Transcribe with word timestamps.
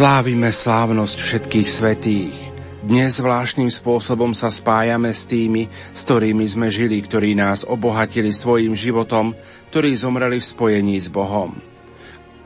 Slávime 0.00 0.48
slávnosť 0.48 1.18
všetkých 1.20 1.68
svetých. 1.68 2.32
Dnes 2.80 3.20
zvláštnym 3.20 3.68
spôsobom 3.68 4.32
sa 4.32 4.48
spájame 4.48 5.12
s 5.12 5.28
tými, 5.28 5.68
s 5.68 6.08
ktorými 6.08 6.40
sme 6.48 6.72
žili, 6.72 7.04
ktorí 7.04 7.36
nás 7.36 7.68
obohatili 7.68 8.32
svojim 8.32 8.72
životom, 8.72 9.36
ktorí 9.68 9.92
zomreli 9.92 10.40
v 10.40 10.48
spojení 10.56 10.96
s 10.96 11.12
Bohom. 11.12 11.52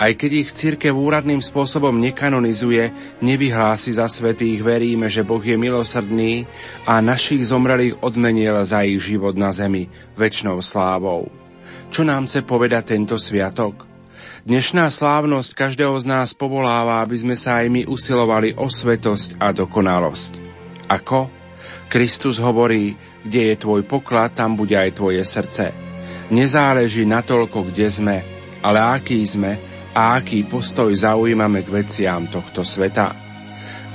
Aj 0.02 0.10
keď 0.18 0.30
ich 0.34 0.50
církev 0.50 0.98
úradným 0.98 1.38
spôsobom 1.38 1.94
nekanonizuje, 1.94 2.90
nevyhlási 3.22 3.94
za 3.94 4.10
svetých, 4.10 4.58
veríme, 4.58 5.06
že 5.06 5.22
Boh 5.22 5.38
je 5.38 5.54
milosrdný 5.54 6.50
a 6.90 6.98
našich 6.98 7.46
zomrelých 7.54 8.02
odmenil 8.02 8.66
za 8.66 8.82
ich 8.82 8.98
život 8.98 9.38
na 9.38 9.54
zemi 9.54 9.86
väčšnou 10.18 10.58
slávou. 10.58 11.30
Čo 11.94 12.02
nám 12.02 12.26
chce 12.26 12.42
povedať 12.42 12.98
tento 12.98 13.14
sviatok? 13.14 13.93
Dnešná 14.44 14.92
slávnosť 14.92 15.56
každého 15.56 15.96
z 15.96 16.04
nás 16.04 16.36
povoláva, 16.36 17.00
aby 17.00 17.16
sme 17.16 17.32
sa 17.32 17.64
aj 17.64 17.66
my 17.72 17.82
usilovali 17.88 18.52
o 18.60 18.68
svetosť 18.68 19.40
a 19.40 19.56
dokonalosť. 19.56 20.36
Ako? 20.84 21.32
Kristus 21.88 22.36
hovorí, 22.36 22.92
kde 23.24 23.40
je 23.40 23.64
tvoj 23.64 23.88
poklad, 23.88 24.36
tam 24.36 24.52
bude 24.52 24.76
aj 24.76 25.00
tvoje 25.00 25.24
srdce. 25.24 25.72
Nezáleží 26.28 27.08
na 27.08 27.24
toľko, 27.24 27.72
kde 27.72 27.88
sme, 27.88 28.16
ale 28.60 28.84
aký 28.84 29.24
sme 29.24 29.56
a 29.96 30.20
aký 30.20 30.44
postoj 30.44 30.92
zaujímame 30.92 31.64
k 31.64 31.80
veciam 31.80 32.28
tohto 32.28 32.60
sveta. 32.60 33.16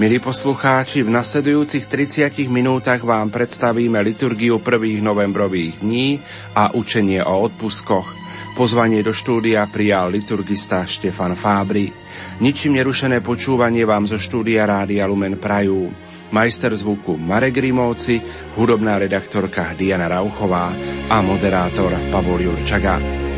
Milí 0.01 0.17
poslucháči, 0.17 1.05
v 1.05 1.13
nasledujúcich 1.13 1.85
30 1.85 2.49
minútach 2.49 3.05
vám 3.05 3.29
predstavíme 3.29 4.01
liturgiu 4.01 4.57
prvých 4.57 5.05
novembrových 5.05 5.85
dní 5.85 6.17
a 6.57 6.73
učenie 6.73 7.21
o 7.21 7.37
odpuskoch. 7.45 8.18
Pozvanie 8.59 8.99
do 8.99 9.15
štúdia 9.15 9.63
prijal 9.71 10.11
liturgista 10.11 10.83
Štefan 10.83 11.31
Fábry. 11.31 11.95
Ničím 12.43 12.75
nerušené 12.75 13.23
počúvanie 13.23 13.87
vám 13.87 14.03
zo 14.03 14.19
štúdia 14.19 14.67
Rádia 14.67 15.07
Lumen 15.07 15.39
Prajú. 15.39 15.87
Majster 16.35 16.75
zvuku 16.75 17.15
Marek 17.15 17.55
Rimovci, 17.55 18.19
hudobná 18.59 18.99
redaktorka 18.99 19.71
Diana 19.79 20.11
Rauchová 20.11 20.75
a 21.07 21.23
moderátor 21.23 22.11
Pavol 22.11 22.51
Jurčaga. 22.51 23.28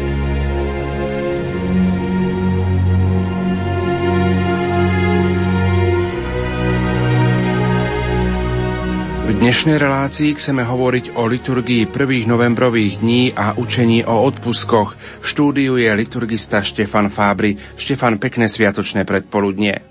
Dnešnej 9.41 9.81
relácii 9.81 10.37
chceme 10.37 10.61
hovoriť 10.61 11.17
o 11.17 11.25
liturgii 11.25 11.89
prvých 11.89 12.29
novembrových 12.29 13.01
dní 13.01 13.33
a 13.33 13.57
učení 13.57 14.05
o 14.05 14.21
odpuskoch. 14.21 14.93
V 14.93 15.25
štúdiu 15.25 15.81
je 15.81 15.89
liturgista 15.89 16.61
Štefan 16.61 17.09
Fábry. 17.09 17.57
Štefan, 17.73 18.21
pekné 18.21 18.45
sviatočné 18.45 19.01
predpoludnie. 19.01 19.81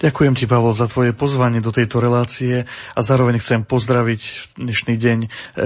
Ďakujem 0.00 0.32
ti, 0.40 0.48
Pavol, 0.48 0.72
za 0.72 0.88
tvoje 0.88 1.12
pozvanie 1.12 1.60
do 1.60 1.68
tejto 1.68 2.00
relácie 2.00 2.64
a 2.96 3.00
zároveň 3.04 3.36
chcem 3.36 3.60
pozdraviť 3.68 4.20
v 4.24 4.42
dnešný 4.56 4.94
deň 4.96 5.18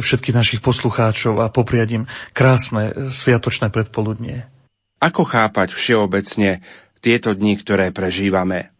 všetkých 0.02 0.34
našich 0.34 0.58
poslucháčov 0.58 1.38
a 1.38 1.46
popriať 1.46 2.02
im 2.02 2.04
krásne 2.34 2.90
sviatočné 3.06 3.70
predpoludnie. 3.70 4.50
Ako 4.98 5.22
chápať 5.22 5.78
všeobecne 5.78 6.58
tieto 6.98 7.38
dni, 7.38 7.54
ktoré 7.54 7.94
prežívame? 7.94 8.71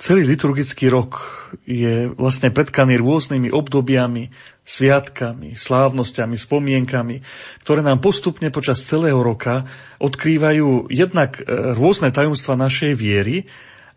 Celý 0.00 0.24
liturgický 0.24 0.88
rok 0.88 1.20
je 1.68 2.08
vlastne 2.16 2.48
predkaný 2.48 2.96
rôznymi 3.04 3.52
obdobiami, 3.52 4.32
sviatkami, 4.64 5.60
slávnosťami, 5.60 6.40
spomienkami, 6.40 7.20
ktoré 7.60 7.84
nám 7.84 8.00
postupne 8.00 8.48
počas 8.48 8.80
celého 8.80 9.20
roka 9.20 9.68
odkrývajú 10.00 10.88
jednak 10.88 11.44
e, 11.44 11.76
rôzne 11.76 12.08
tajomstva 12.16 12.56
našej 12.56 12.96
viery, 12.96 13.44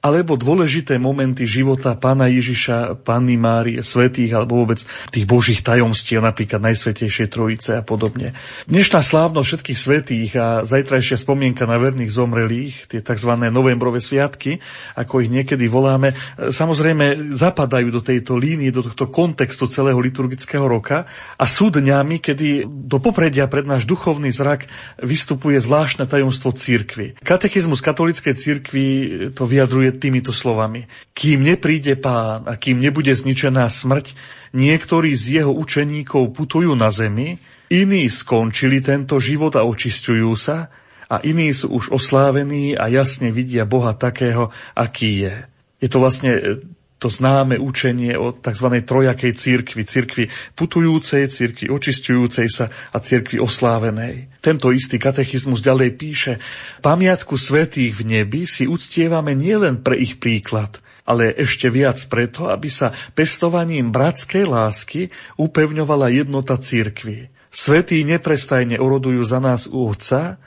alebo 0.03 0.35
dôležité 0.35 0.99
momenty 0.99 1.47
života 1.47 1.95
pána 1.95 2.27
Ježiša, 2.27 3.07
Panny 3.07 3.39
Márie, 3.39 3.79
svetých 3.79 4.35
alebo 4.35 4.59
vôbec 4.59 4.83
tých 5.15 5.23
božích 5.23 5.63
tajomstiev, 5.63 6.19
napríklad 6.19 6.59
Najsvetejšej 6.59 7.31
Trojice 7.31 7.79
a 7.79 7.83
podobne. 7.87 8.35
Dnešná 8.67 8.99
slávnosť 8.99 9.47
všetkých 9.47 9.79
svetých 9.79 10.31
a 10.35 10.67
zajtrajšia 10.67 11.15
spomienka 11.15 11.63
na 11.63 11.79
verných 11.79 12.11
zomrelých, 12.11 12.91
tie 12.91 12.99
tzv. 12.99 13.31
novembrové 13.47 14.03
sviatky, 14.03 14.59
ako 14.99 15.23
ich 15.23 15.31
niekedy 15.31 15.71
voláme, 15.71 16.11
samozrejme 16.35 17.31
zapadajú 17.31 17.87
do 17.87 18.03
tejto 18.03 18.35
línie, 18.35 18.75
do 18.75 18.83
tohto 18.83 19.07
kontextu 19.07 19.71
celého 19.71 20.03
liturgického 20.03 20.67
roka 20.67 21.07
a 21.39 21.47
sú 21.47 21.71
dňami, 21.71 22.19
kedy 22.19 22.67
do 22.67 22.99
popredia 22.99 23.47
pred 23.47 23.63
náš 23.63 23.87
duchovný 23.87 24.35
zrak 24.35 24.67
vystupuje 24.99 25.63
zvláštne 25.63 26.03
tajomstvo 26.11 26.51
církvy. 26.51 27.15
Katechizmus 27.23 27.79
katolíckej 27.79 28.35
církvy 28.35 28.85
to 29.31 29.47
vyjadruje 29.47 29.92
týmito 29.99 30.31
slovami. 30.33 30.85
Kým 31.13 31.43
nepríde 31.43 31.97
pán 31.97 32.45
a 32.49 32.57
kým 32.57 32.79
nebude 32.79 33.13
zničená 33.13 33.69
smrť, 33.69 34.17
niektorí 34.53 35.13
z 35.13 35.41
jeho 35.41 35.51
učeníkov 35.53 36.33
putujú 36.33 36.73
na 36.73 36.89
zemi, 36.93 37.41
iní 37.73 38.09
skončili 38.09 38.81
tento 38.81 39.17
život 39.17 39.53
a 39.57 39.65
očistujú 39.65 40.33
sa, 40.37 40.69
a 41.13 41.21
iní 41.21 41.53
sú 41.53 41.69
už 41.77 41.93
oslávení 41.93 42.73
a 42.73 42.89
jasne 42.89 43.29
vidia 43.29 43.69
Boha 43.69 43.93
takého, 43.93 44.49
aký 44.73 45.29
je. 45.29 45.35
Je 45.77 45.91
to 45.91 46.01
vlastne 46.01 46.63
to 47.03 47.11
známe 47.11 47.59
učenie 47.59 48.15
o 48.15 48.31
tzv. 48.31 48.79
trojakej 48.87 49.35
církvi, 49.35 49.83
církvi 49.83 50.23
putujúcej, 50.55 51.27
církvi 51.27 51.67
očistujúcej 51.67 52.47
sa 52.47 52.71
a 52.95 53.03
církvi 53.03 53.43
oslávenej. 53.43 54.31
Tento 54.39 54.71
istý 54.71 54.95
katechizmus 54.95 55.59
ďalej 55.59 55.99
píše, 55.99 56.33
pamiatku 56.79 57.35
svetých 57.35 57.99
v 57.99 58.01
nebi 58.07 58.47
si 58.47 58.63
uctievame 58.71 59.35
nielen 59.35 59.83
pre 59.83 59.99
ich 59.99 60.15
príklad, 60.15 60.79
ale 61.03 61.35
ešte 61.35 61.67
viac 61.67 61.99
preto, 62.07 62.47
aby 62.47 62.71
sa 62.71 62.95
pestovaním 63.11 63.91
bratskej 63.91 64.47
lásky 64.47 65.11
upevňovala 65.35 66.07
jednota 66.07 66.55
církvy. 66.55 67.27
Svetí 67.51 67.99
neprestajne 68.07 68.79
orodujú 68.79 69.27
za 69.27 69.43
nás 69.43 69.67
u 69.67 69.91
Otca 69.91 70.39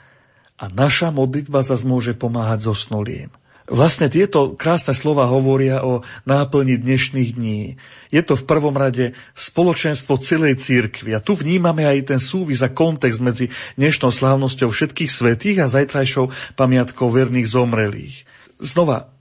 a 0.57 0.65
naša 0.73 1.13
modlitba 1.13 1.61
zase 1.61 1.85
môže 1.85 2.17
pomáhať 2.17 2.65
zosnulým. 2.65 3.29
Vlastne 3.67 4.07
tieto 4.07 4.55
krásne 4.55 4.95
slova 4.95 5.27
hovoria 5.27 5.83
o 5.83 5.99
náplni 6.23 6.79
dnešných 6.79 7.35
dní. 7.35 7.75
Je 8.15 8.23
to 8.23 8.39
v 8.39 8.47
prvom 8.47 8.71
rade 8.71 9.11
spoločenstvo 9.35 10.15
celej 10.23 10.63
církvy. 10.63 11.11
A 11.11 11.19
tu 11.19 11.35
vnímame 11.35 11.83
aj 11.83 12.15
ten 12.15 12.19
súvis 12.23 12.63
a 12.63 12.71
kontext 12.71 13.19
medzi 13.19 13.51
dnešnou 13.75 14.07
slávnosťou 14.07 14.71
všetkých 14.71 15.11
svetých 15.11 15.57
a 15.59 15.67
zajtrajšou 15.67 16.55
pamiatkou 16.55 17.11
verných 17.11 17.51
zomrelých. 17.51 18.23
Znova, 18.63 19.11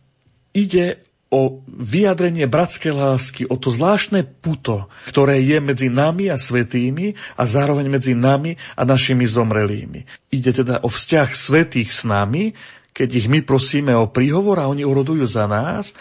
ide 0.55 1.03
o 1.27 1.67
vyjadrenie 1.67 2.47
bratskej 2.47 2.95
lásky, 2.95 3.43
o 3.51 3.59
to 3.59 3.75
zvláštne 3.75 4.23
puto, 4.23 4.87
ktoré 5.11 5.43
je 5.43 5.59
medzi 5.59 5.91
nami 5.91 6.31
a 6.31 6.39
svetými 6.39 7.19
a 7.35 7.51
zároveň 7.51 7.91
medzi 7.91 8.15
nami 8.15 8.55
a 8.79 8.87
našimi 8.87 9.27
zomrelými. 9.27 10.07
Ide 10.31 10.63
teda 10.63 10.87
o 10.87 10.89
vzťah 10.89 11.29
svetých 11.35 11.91
s 11.91 12.07
nami, 12.07 12.55
keď 12.97 13.09
ich 13.13 13.27
my 13.29 13.45
prosíme 13.45 13.93
o 13.93 14.09
príhovor 14.09 14.57
a 14.65 14.73
oni 14.73 14.81
urodujú 14.81 15.29
za 15.29 15.45
nás, 15.45 15.93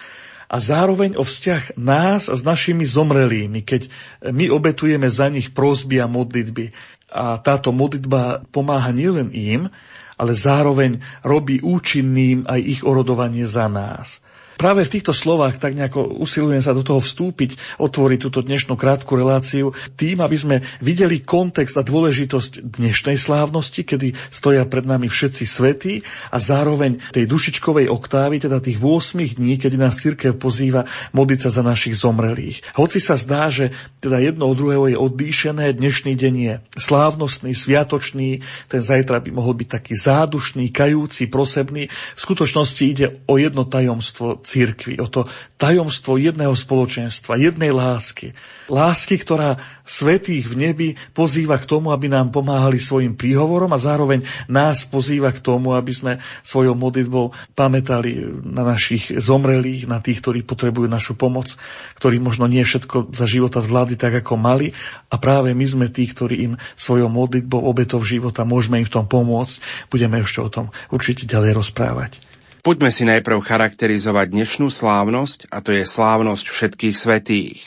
a 0.45 0.61
zároveň 0.61 1.17
o 1.17 1.25
vzťah 1.25 1.75
nás 1.75 2.29
s 2.29 2.41
našimi 2.45 2.85
zomrelými, 2.85 3.65
keď 3.65 3.89
my 4.29 4.53
obetujeme 4.53 5.09
za 5.09 5.27
nich 5.27 5.51
prosby 5.51 5.97
a 5.99 6.07
modlitby. 6.07 6.71
A 7.09 7.41
táto 7.41 7.73
modlitba 7.73 8.45
pomáha 8.53 8.93
nielen 8.93 9.33
im, 9.33 9.73
ale 10.15 10.31
zároveň 10.37 11.01
robí 11.25 11.59
účinným 11.59 12.45
aj 12.45 12.61
ich 12.61 12.81
orodovanie 12.85 13.49
za 13.49 13.65
nás. 13.67 14.21
Práve 14.55 14.87
v 14.87 14.93
týchto 14.99 15.11
slovách 15.11 15.59
tak 15.59 15.75
nejako 15.75 16.15
usilujem 16.23 16.63
sa 16.63 16.71
do 16.71 16.79
toho 16.79 17.03
vstúpiť, 17.03 17.59
otvoriť 17.75 18.19
túto 18.23 18.39
dnešnú 18.39 18.79
krátku 18.79 19.19
reláciu 19.19 19.75
tým, 19.99 20.23
aby 20.23 20.37
sme 20.39 20.55
videli 20.79 21.19
kontext 21.19 21.75
a 21.75 21.83
dôležitosť 21.83 22.63
dnešnej 22.63 23.19
slávnosti, 23.19 23.83
kedy 23.83 24.15
stoja 24.31 24.63
pred 24.63 24.87
nami 24.87 25.11
všetci 25.11 25.43
svetí 25.43 25.93
a 26.31 26.39
zároveň 26.39 27.03
tej 27.11 27.27
dušičkovej 27.27 27.91
oktávy, 27.91 28.39
teda 28.39 28.63
tých 28.63 28.79
8 28.79 29.35
dní, 29.35 29.59
kedy 29.59 29.75
nás 29.75 29.99
cirkev 29.99 30.39
pozýva 30.39 30.87
modliť 31.11 31.39
sa 31.43 31.49
za 31.51 31.63
našich 31.63 31.99
zomrelých. 31.99 32.63
Hoci 32.79 33.03
sa 33.03 33.19
zdá, 33.19 33.51
že 33.51 33.75
teda 33.99 34.23
jedno 34.23 34.47
od 34.47 34.55
druhého 34.55 34.87
je 34.87 34.97
odlíšené, 34.97 35.75
dnešný 35.75 36.15
deň 36.15 36.35
je 36.39 36.53
slávnostný, 36.79 37.51
sviatočný, 37.51 38.39
ten 38.71 38.81
zajtra 38.81 39.19
by 39.19 39.35
mohol 39.35 39.57
byť 39.59 39.67
taký 39.67 39.93
zádušný, 39.99 40.71
kajúci, 40.71 41.27
prosebný. 41.27 41.91
V 41.91 42.19
skutočnosti 42.19 42.83
ide 42.87 43.19
o 43.27 43.35
jedno 43.35 43.67
tajomstvo 43.67 44.44
církvy, 44.45 45.01
o 45.01 45.09
to 45.09 45.25
tajomstvo 45.57 46.21
jedného 46.21 46.53
spoločenstva, 46.53 47.41
jednej 47.41 47.73
lásky. 47.73 48.37
Lásky, 48.69 49.17
ktorá 49.17 49.57
svetých 49.85 50.49
v 50.49 50.55
nebi 50.57 50.87
pozýva 51.13 51.57
k 51.57 51.69
tomu, 51.69 51.89
aby 51.89 52.09
nám 52.09 52.29
pomáhali 52.29 52.77
svojim 52.77 53.17
príhovorom 53.17 53.69
a 53.73 53.81
zároveň 53.81 54.25
nás 54.45 54.85
pozýva 54.85 55.33
k 55.33 55.41
tomu, 55.41 55.73
aby 55.73 55.93
sme 55.93 56.13
svojou 56.41 56.73
modlitbou 56.77 57.33
pamätali 57.57 58.17
na 58.45 58.65
našich 58.65 59.13
zomrelých, 59.13 59.89
na 59.89 60.01
tých, 60.01 60.21
ktorí 60.21 60.45
potrebujú 60.45 60.89
našu 60.89 61.13
pomoc, 61.17 61.53
ktorí 61.97 62.17
možno 62.21 62.45
nie 62.45 62.61
všetko 62.61 63.13
za 63.13 63.25
života 63.29 63.61
zvládli 63.61 63.97
tak, 63.97 64.21
ako 64.21 64.37
mali 64.37 64.73
a 65.09 65.15
práve 65.21 65.53
my 65.53 65.65
sme 65.65 65.87
tí, 65.89 66.05
ktorí 66.09 66.35
im 66.49 66.53
svojou 66.73 67.09
modlitbou 67.09 67.61
obetov 67.61 68.01
života 68.05 68.45
môžeme 68.45 68.81
im 68.81 68.87
v 68.87 68.93
tom 68.93 69.05
pomôcť. 69.05 69.89
Budeme 69.93 70.21
ešte 70.21 70.41
o 70.41 70.49
tom 70.49 70.73
určite 70.89 71.29
ďalej 71.29 71.57
rozprávať. 71.57 72.24
Poďme 72.65 72.89
si 72.89 73.05
najprv 73.05 73.45
charakterizovať 73.45 74.33
dnešnú 74.33 74.73
slávnosť, 74.73 75.53
a 75.53 75.61
to 75.61 75.69
je 75.69 75.85
slávnosť 75.85 76.45
všetkých 76.49 76.95
svetých. 76.97 77.61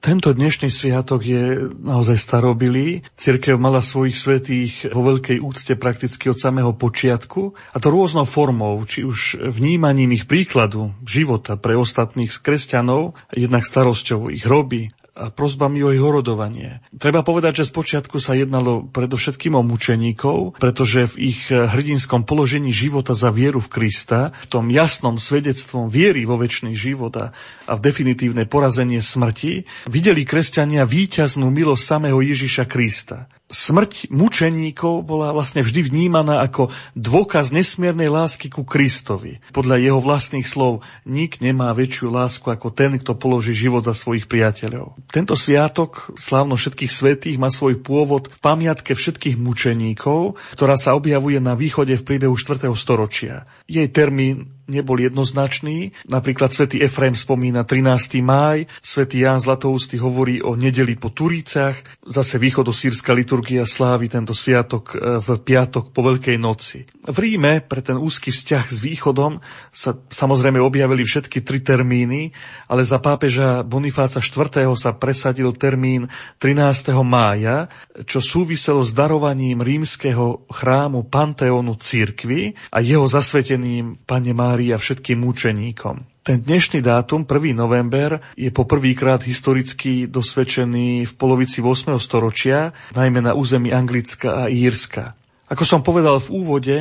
Tento 0.00 0.32
dnešný 0.32 0.72
sviatok 0.72 1.20
je 1.20 1.68
naozaj 1.68 2.16
starobilý. 2.16 3.04
Cirkev 3.12 3.60
mala 3.60 3.84
svojich 3.84 4.16
svetých 4.16 4.88
vo 4.88 5.04
veľkej 5.04 5.36
úcte 5.36 5.76
prakticky 5.76 6.32
od 6.32 6.40
samého 6.40 6.72
počiatku 6.72 7.52
a 7.52 7.76
to 7.76 7.92
rôznou 7.92 8.24
formou, 8.24 8.80
či 8.88 9.04
už 9.04 9.52
vnímaním 9.52 10.16
ich 10.16 10.24
príkladu 10.24 10.96
života 11.04 11.60
pre 11.60 11.76
ostatných 11.76 12.32
z 12.32 12.40
kresťanov, 12.40 13.20
jednak 13.36 13.68
starosťou 13.68 14.32
ich 14.32 14.48
hroby, 14.48 14.96
a 15.14 15.30
prozbami 15.30 15.78
o 15.86 15.94
ich 15.94 16.02
horodovanie. 16.02 16.82
Treba 16.98 17.22
povedať, 17.22 17.62
že 17.62 17.70
spočiatku 17.70 18.18
sa 18.18 18.34
jednalo 18.34 18.90
predovšetkým 18.90 19.54
o 19.54 19.62
mučeníkov, 19.62 20.58
pretože 20.58 21.06
v 21.14 21.30
ich 21.30 21.40
hrdinskom 21.50 22.26
položení 22.26 22.74
života 22.74 23.14
za 23.14 23.30
vieru 23.30 23.62
v 23.62 23.70
Krista, 23.70 24.34
v 24.42 24.46
tom 24.50 24.66
jasnom 24.74 25.22
svedectvom 25.22 25.86
viery 25.86 26.26
vo 26.26 26.34
väčší 26.34 26.74
život 26.74 27.14
a 27.14 27.72
v 27.72 27.80
definitívne 27.80 28.46
porazenie 28.46 28.98
smrti, 28.98 29.66
videli 29.86 30.26
kresťania 30.26 30.82
víťaznú 30.82 31.46
milosť 31.46 31.82
samého 31.82 32.18
Ježiša 32.18 32.66
Krista 32.66 33.30
smrť 33.52 34.08
mučeníkov 34.08 35.04
bola 35.04 35.30
vlastne 35.36 35.60
vždy 35.60 35.84
vnímaná 35.84 36.40
ako 36.40 36.72
dôkaz 36.96 37.52
nesmiernej 37.52 38.08
lásky 38.08 38.48
ku 38.48 38.64
Kristovi. 38.64 39.44
Podľa 39.52 39.76
jeho 39.84 40.00
vlastných 40.00 40.48
slov, 40.48 40.80
nik 41.04 41.44
nemá 41.44 41.70
väčšiu 41.76 42.08
lásku 42.08 42.48
ako 42.48 42.72
ten, 42.72 42.96
kto 42.96 43.12
položí 43.14 43.52
život 43.52 43.84
za 43.84 43.92
svojich 43.92 44.24
priateľov. 44.26 44.96
Tento 45.12 45.36
sviatok, 45.36 46.16
slávno 46.16 46.56
všetkých 46.56 46.92
svetých, 46.92 47.36
má 47.36 47.52
svoj 47.52 47.84
pôvod 47.84 48.32
v 48.32 48.38
pamiatke 48.40 48.96
všetkých 48.96 49.36
mučeníkov, 49.36 50.40
ktorá 50.56 50.80
sa 50.80 50.96
objavuje 50.96 51.36
na 51.38 51.52
východe 51.52 51.94
v 52.00 52.06
priebehu 52.06 52.34
4. 52.34 52.72
storočia. 52.72 53.44
Jej 53.68 53.92
termín 53.92 54.53
nebol 54.64 54.96
jednoznačný. 54.96 55.92
Napríklad 56.08 56.48
svätý 56.48 56.80
Efraim 56.80 57.12
spomína 57.12 57.68
13. 57.68 58.24
máj, 58.24 58.64
svätý 58.80 59.24
Ján 59.24 59.40
Zlatoústy 59.40 60.00
hovorí 60.00 60.40
o 60.40 60.56
nedeli 60.56 60.96
po 60.96 61.12
Turícach, 61.12 61.76
zase 62.00 62.40
východosírska 62.40 63.12
liturgia 63.12 63.68
slávy 63.68 64.08
tento 64.08 64.32
sviatok 64.32 64.96
e, 64.96 65.20
v 65.20 65.28
piatok 65.44 65.92
po 65.92 66.00
Veľkej 66.00 66.36
noci. 66.40 66.88
V 67.04 67.16
Ríme 67.20 67.60
pre 67.60 67.84
ten 67.84 68.00
úzky 68.00 68.32
vzťah 68.32 68.66
s 68.72 68.78
východom 68.80 69.44
sa 69.68 69.92
samozrejme 69.92 70.56
objavili 70.60 71.04
všetky 71.04 71.44
tri 71.44 71.60
termíny, 71.60 72.32
ale 72.68 72.88
za 72.88 72.96
pápeža 73.00 73.60
Bonifáca 73.60 74.24
IV. 74.24 74.72
sa 74.80 74.96
presadil 74.96 75.52
termín 75.52 76.08
13. 76.40 76.96
mája, 77.04 77.68
čo 78.08 78.24
súviselo 78.24 78.80
s 78.80 78.96
darovaním 78.96 79.60
rímskeho 79.60 80.48
chrámu 80.48 81.04
Panteónu 81.04 81.76
církvy 81.76 82.56
a 82.72 82.80
jeho 82.80 83.04
zasvetením 83.04 84.00
Pane 84.08 84.32
Mária 84.32 84.53
Márii 84.54 84.70
a 84.70 84.78
všetkým 84.78 85.18
mučeníkom. 85.18 86.06
Ten 86.22 86.38
dnešný 86.38 86.78
dátum, 86.78 87.26
1. 87.26 87.58
november, 87.58 88.22
je 88.38 88.54
po 88.54 88.62
prvýkrát 88.62 89.18
historicky 89.26 90.06
dosvedčený 90.06 91.10
v 91.10 91.12
polovici 91.18 91.58
8. 91.58 91.98
storočia, 91.98 92.70
najmä 92.94 93.18
na 93.18 93.34
území 93.34 93.74
Anglicka 93.74 94.46
a 94.46 94.46
Írska. 94.46 95.18
Ako 95.50 95.66
som 95.66 95.82
povedal 95.82 96.22
v 96.22 96.38
úvode, 96.38 96.76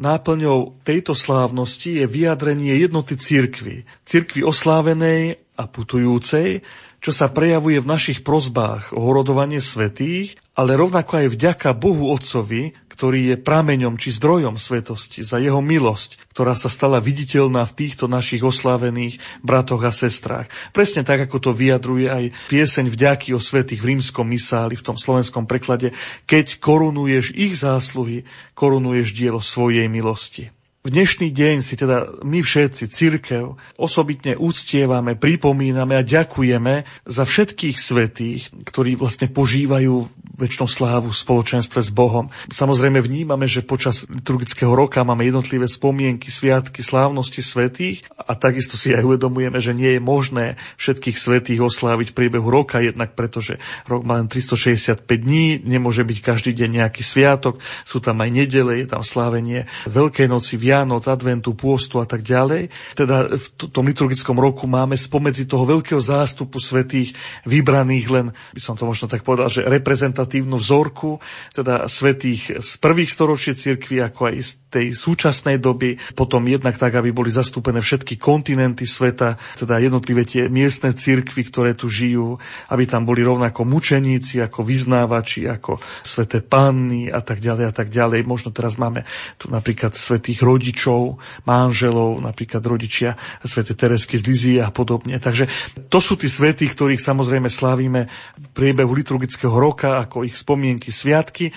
náplňou 0.00 0.80
tejto 0.88 1.12
slávnosti 1.12 2.00
je 2.00 2.08
vyjadrenie 2.08 2.80
jednoty 2.80 3.20
cirkvy. 3.20 3.84
Cirkvy 4.08 4.40
oslávenej 4.40 5.36
a 5.60 5.68
putujúcej, 5.68 6.64
čo 7.04 7.12
sa 7.12 7.28
prejavuje 7.28 7.76
v 7.84 7.92
našich 7.92 8.24
prozbách 8.24 8.96
o 8.96 9.04
horodovanie 9.04 9.60
svetých, 9.60 10.40
ale 10.56 10.80
rovnako 10.80 11.12
aj 11.20 11.26
vďaka 11.36 11.76
Bohu 11.76 12.08
Otcovi, 12.08 12.72
ktorý 12.98 13.30
je 13.30 13.36
prameňom 13.38 13.94
či 13.94 14.10
zdrojom 14.10 14.58
svetosti, 14.58 15.22
za 15.22 15.38
jeho 15.38 15.62
milosť, 15.62 16.18
ktorá 16.34 16.58
sa 16.58 16.66
stala 16.66 16.98
viditeľná 16.98 17.62
v 17.62 17.86
týchto 17.86 18.10
našich 18.10 18.42
oslávených 18.42 19.22
bratoch 19.38 19.86
a 19.86 19.94
sestrách. 19.94 20.50
Presne 20.74 21.06
tak, 21.06 21.30
ako 21.30 21.38
to 21.38 21.50
vyjadruje 21.54 22.10
aj 22.10 22.24
pieseň 22.50 22.90
vďaky 22.90 23.38
o 23.38 23.40
svetých 23.40 23.86
v 23.86 23.94
rímskom 23.94 24.26
misáli, 24.26 24.74
v 24.74 24.82
tom 24.82 24.98
slovenskom 24.98 25.46
preklade, 25.46 25.94
keď 26.26 26.58
korunuješ 26.58 27.38
ich 27.38 27.54
zásluhy, 27.54 28.26
korunuješ 28.58 29.14
dielo 29.14 29.38
svojej 29.38 29.86
milosti. 29.86 30.57
V 30.86 30.94
dnešný 30.94 31.34
deň 31.34 31.56
si 31.58 31.74
teda 31.74 32.22
my 32.22 32.38
všetci, 32.38 32.86
církev, 32.86 33.58
osobitne 33.74 34.38
úctievame, 34.38 35.18
pripomíname 35.18 35.98
a 35.98 36.06
ďakujeme 36.06 36.86
za 37.02 37.26
všetkých 37.26 37.74
svetých, 37.74 38.54
ktorí 38.62 38.94
vlastne 38.94 39.26
požívajú 39.26 40.06
väčšnou 40.38 40.70
slávu 40.70 41.10
v 41.10 41.18
spoločenstve 41.18 41.82
s 41.82 41.90
Bohom. 41.90 42.30
Samozrejme 42.54 43.02
vnímame, 43.02 43.50
že 43.50 43.66
počas 43.66 44.06
liturgického 44.06 44.70
roka 44.70 45.02
máme 45.02 45.26
jednotlivé 45.26 45.66
spomienky, 45.66 46.30
sviatky, 46.30 46.86
slávnosti 46.86 47.42
svetých 47.42 48.06
a 48.14 48.38
takisto 48.38 48.78
si 48.78 48.94
aj 48.94 49.02
uvedomujeme, 49.02 49.58
že 49.58 49.74
nie 49.74 49.98
je 49.98 50.00
možné 50.00 50.62
všetkých 50.78 51.18
svetých 51.18 51.58
osláviť 51.58 52.14
v 52.14 52.16
priebehu 52.22 52.46
roka, 52.46 52.78
jednak 52.78 53.18
pretože 53.18 53.58
rok 53.90 54.06
má 54.06 54.22
len 54.22 54.30
365 54.30 55.02
dní, 55.02 55.58
nemôže 55.58 56.06
byť 56.06 56.18
každý 56.22 56.54
deň 56.54 56.86
nejaký 56.86 57.02
sviatok, 57.02 57.58
sú 57.82 57.98
tam 57.98 58.22
aj 58.22 58.30
nedele, 58.30 58.78
je 58.78 58.86
tam 58.86 59.02
slávenie 59.02 59.66
Veľkej 59.90 60.30
noci, 60.30 60.54
Vianoc, 60.68 61.08
Adventu, 61.08 61.56
Pôstu 61.56 61.96
a 61.96 62.04
tak 62.04 62.20
ďalej. 62.20 62.68
Teda 62.92 63.24
v 63.24 63.46
tom 63.72 63.88
liturgickom 63.88 64.36
roku 64.36 64.68
máme 64.68 65.00
spomedzi 65.00 65.48
toho 65.48 65.64
veľkého 65.64 65.96
zástupu 65.96 66.60
svetých 66.60 67.16
vybraných 67.48 68.06
len, 68.12 68.26
by 68.52 68.60
som 68.60 68.76
to 68.76 68.84
možno 68.84 69.08
tak 69.08 69.24
povedal, 69.24 69.48
že 69.48 69.64
reprezentatívnu 69.64 70.60
vzorku, 70.60 71.24
teda 71.56 71.88
svetých 71.88 72.60
z 72.60 72.70
prvých 72.76 73.08
storočí 73.08 73.56
cirkvi, 73.56 74.04
ako 74.04 74.28
aj 74.28 74.36
z 74.44 74.52
tej 74.68 74.86
súčasnej 74.92 75.56
doby, 75.56 75.96
potom 76.12 76.44
jednak 76.44 76.76
tak, 76.76 76.92
aby 77.00 77.16
boli 77.16 77.32
zastúpené 77.32 77.80
všetky 77.80 78.20
kontinenty 78.20 78.84
sveta, 78.84 79.40
teda 79.56 79.80
jednotlivé 79.80 80.28
tie 80.28 80.52
miestne 80.52 80.92
cirkvy, 80.92 81.48
ktoré 81.48 81.72
tu 81.72 81.88
žijú, 81.88 82.36
aby 82.68 82.84
tam 82.84 83.08
boli 83.08 83.24
rovnako 83.24 83.64
mučeníci, 83.64 84.44
ako 84.44 84.60
vyznávači, 84.60 85.48
ako 85.48 85.80
sveté 86.04 86.44
panny 86.44 87.08
a 87.08 87.24
tak 87.24 87.40
ďalej 87.40 87.64
a 87.64 87.72
tak 87.72 87.88
ďalej. 87.88 88.28
Možno 88.28 88.52
teraz 88.52 88.76
máme 88.76 89.08
tu 89.40 89.48
napríklad 89.48 89.94
svetých 89.94 90.42
rodí 90.42 90.57
rodičov, 90.58 91.22
manželov, 91.46 92.18
napríklad 92.18 92.66
rodičia 92.66 93.14
Sv. 93.46 93.62
Teresky 93.62 94.18
z 94.18 94.26
Lizie 94.26 94.58
a 94.58 94.74
podobne. 94.74 95.14
Takže 95.22 95.46
to 95.86 96.02
sú 96.02 96.18
tí 96.18 96.26
svety, 96.26 96.66
ktorých 96.66 96.98
samozrejme 96.98 97.46
slávime 97.46 98.10
v 98.34 98.46
priebehu 98.50 98.90
liturgického 98.90 99.54
roka 99.54 100.02
ako 100.02 100.26
ich 100.26 100.34
spomienky, 100.34 100.90
sviatky 100.90 101.54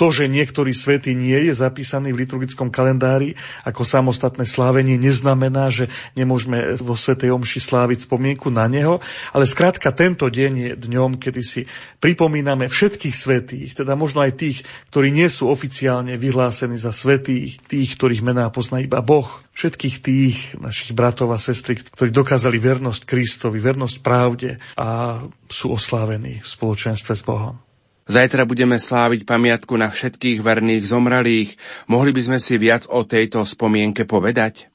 to, 0.00 0.08
že 0.08 0.32
niektorý 0.32 0.72
svety 0.72 1.12
nie 1.12 1.36
je 1.44 1.52
zapísaný 1.52 2.16
v 2.16 2.24
liturgickom 2.24 2.72
kalendári 2.72 3.36
ako 3.68 3.84
samostatné 3.84 4.48
slávenie, 4.48 4.96
neznamená, 4.96 5.68
že 5.68 5.92
nemôžeme 6.16 6.80
vo 6.80 6.96
Svetej 6.96 7.36
Omši 7.36 7.60
sláviť 7.60 8.08
spomienku 8.08 8.48
na 8.48 8.64
neho, 8.64 9.04
ale 9.36 9.44
skrátka 9.44 9.92
tento 9.92 10.24
deň 10.32 10.52
je 10.56 10.70
dňom, 10.88 11.20
kedy 11.20 11.42
si 11.44 11.60
pripomíname 12.00 12.72
všetkých 12.72 13.12
svetých, 13.12 13.76
teda 13.76 13.92
možno 13.92 14.24
aj 14.24 14.40
tých, 14.40 14.64
ktorí 14.88 15.12
nie 15.12 15.28
sú 15.28 15.52
oficiálne 15.52 16.16
vyhlásení 16.16 16.80
za 16.80 16.96
svetých, 16.96 17.60
tých, 17.68 18.00
ktorých 18.00 18.24
mená 18.24 18.48
pozná 18.48 18.80
iba 18.80 19.04
Boh, 19.04 19.28
všetkých 19.52 19.96
tých 20.00 20.36
našich 20.56 20.96
bratov 20.96 21.36
a 21.36 21.38
sestry, 21.42 21.76
ktorí 21.76 22.08
dokázali 22.08 22.56
vernosť 22.56 23.04
Kristovi, 23.04 23.60
vernosť 23.60 23.96
pravde 24.00 24.56
a 24.80 25.20
sú 25.52 25.76
oslávení 25.76 26.40
v 26.40 26.48
spoločenstve 26.48 27.12
s 27.12 27.20
Bohom. 27.20 27.69
Zajtra 28.10 28.42
budeme 28.42 28.74
sláviť 28.74 29.22
pamiatku 29.22 29.78
na 29.78 29.86
všetkých 29.86 30.42
verných 30.42 30.82
zomralých. 30.82 31.54
Mohli 31.86 32.10
by 32.10 32.22
sme 32.26 32.38
si 32.42 32.58
viac 32.58 32.90
o 32.90 33.06
tejto 33.06 33.46
spomienke 33.46 34.02
povedať? 34.02 34.66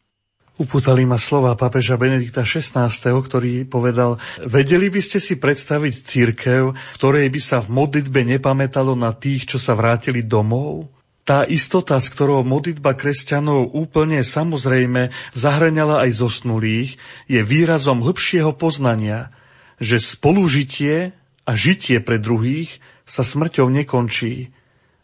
Upútali 0.55 1.03
ma 1.03 1.19
slova 1.19 1.51
pápeža 1.59 1.99
Benedikta 1.99 2.47
XVI, 2.47 2.87
ktorý 2.95 3.67
povedal, 3.67 4.23
vedeli 4.39 4.87
by 4.87 5.03
ste 5.03 5.19
si 5.19 5.35
predstaviť 5.35 5.93
církev, 5.99 6.71
ktorej 6.95 7.27
by 7.27 7.41
sa 7.43 7.59
v 7.59 7.75
modlitbe 7.75 8.23
nepamätalo 8.23 8.95
na 8.95 9.11
tých, 9.11 9.51
čo 9.51 9.59
sa 9.59 9.75
vrátili 9.75 10.23
domov? 10.23 10.87
Tá 11.27 11.43
istota, 11.43 11.99
s 11.99 12.07
ktorou 12.07 12.47
modlitba 12.47 12.95
kresťanov 12.95 13.75
úplne 13.75 14.23
samozrejme 14.23 15.11
zahraňala 15.35 16.07
aj 16.07 16.23
zosnulých, 16.23 16.95
je 17.27 17.43
výrazom 17.43 17.99
hĺbšieho 17.99 18.55
poznania, 18.55 19.35
že 19.83 19.99
spolužitie 19.99 21.11
a 21.43 21.51
žitie 21.51 21.99
pre 21.99 22.15
druhých 22.15 22.79
sa 23.05 23.21
smrťou 23.21 23.69
nekončí, 23.69 24.49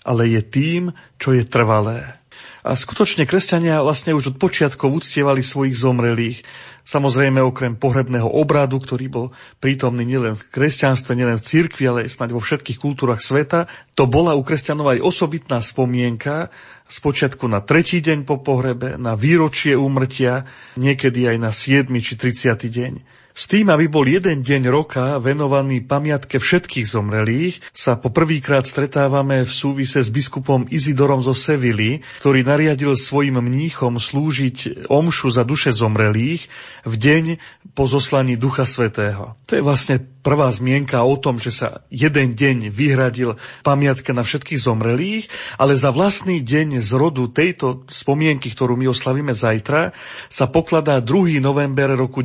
ale 0.02 0.28
je 0.34 0.42
tým, 0.42 0.84
čo 1.22 1.38
je 1.38 1.46
trvalé. 1.46 2.22
A 2.62 2.78
skutočne 2.78 3.26
kresťania 3.26 3.82
vlastne 3.82 4.14
už 4.14 4.34
od 4.34 4.38
počiatkov 4.38 4.94
uctievali 5.02 5.42
svojich 5.42 5.74
zomrelých. 5.74 6.46
Samozrejme 6.86 7.42
okrem 7.42 7.74
pohrebného 7.78 8.26
obradu, 8.26 8.78
ktorý 8.82 9.06
bol 9.10 9.28
prítomný 9.58 10.06
nielen 10.06 10.38
v 10.38 10.46
kresťanstve, 10.50 11.18
nielen 11.18 11.42
v 11.42 11.46
cirkvi, 11.46 11.84
ale 11.90 12.10
snáď 12.10 12.38
vo 12.38 12.42
všetkých 12.42 12.78
kultúrach 12.78 13.22
sveta, 13.22 13.66
to 13.98 14.06
bola 14.06 14.38
u 14.38 14.42
kresťanov 14.46 14.94
aj 14.94 15.06
osobitná 15.06 15.62
spomienka, 15.62 16.54
spočiatku 16.90 17.50
na 17.50 17.66
tretí 17.66 18.02
deň 18.02 18.26
po 18.30 18.42
pohrebe, 18.42 18.98
na 18.98 19.18
výročie 19.18 19.74
úmrtia, 19.74 20.46
niekedy 20.78 21.34
aj 21.34 21.38
na 21.42 21.50
7. 21.54 21.90
či 22.02 22.14
30. 22.18 22.62
deň. 22.66 22.94
S 23.32 23.48
tým, 23.48 23.72
aby 23.72 23.88
bol 23.88 24.04
jeden 24.04 24.44
deň 24.44 24.68
roka 24.68 25.16
venovaný 25.18 25.80
pamiatke 25.84 26.36
všetkých 26.36 26.84
zomrelých, 26.84 27.64
sa 27.72 27.96
po 27.96 28.12
prvýkrát 28.12 28.68
stretávame 28.68 29.48
v 29.48 29.52
súvise 29.52 30.04
s 30.04 30.12
biskupom 30.12 30.68
Izidorom 30.68 31.24
zo 31.24 31.32
Sevily, 31.32 32.04
ktorý 32.20 32.44
nariadil 32.44 32.94
svojim 33.00 33.40
mníchom 33.40 33.96
slúžiť 33.96 34.88
omšu 34.92 35.32
za 35.32 35.48
duše 35.48 35.72
zomrelých 35.72 36.52
v 36.84 36.96
deň 36.96 37.26
po 37.72 37.88
zoslaní 37.88 38.36
Ducha 38.36 38.68
Svetého. 38.68 39.40
To 39.48 39.54
je 39.56 39.64
vlastne 39.64 40.04
prvá 40.22 40.54
zmienka 40.54 41.02
o 41.02 41.18
tom, 41.18 41.42
že 41.42 41.50
sa 41.50 41.82
jeden 41.90 42.38
deň 42.38 42.70
vyhradil 42.70 43.36
pamiatke 43.66 44.14
na 44.14 44.22
všetkých 44.22 44.62
zomrelých, 44.62 45.26
ale 45.58 45.74
za 45.74 45.90
vlastný 45.90 46.46
deň 46.46 46.78
z 46.80 46.92
rodu 46.94 47.26
tejto 47.28 47.90
spomienky, 47.90 48.54
ktorú 48.54 48.78
my 48.78 48.94
oslavíme 48.94 49.34
zajtra, 49.34 49.92
sa 50.30 50.46
pokladá 50.46 51.02
2. 51.02 51.42
november 51.42 51.98
roku 51.98 52.22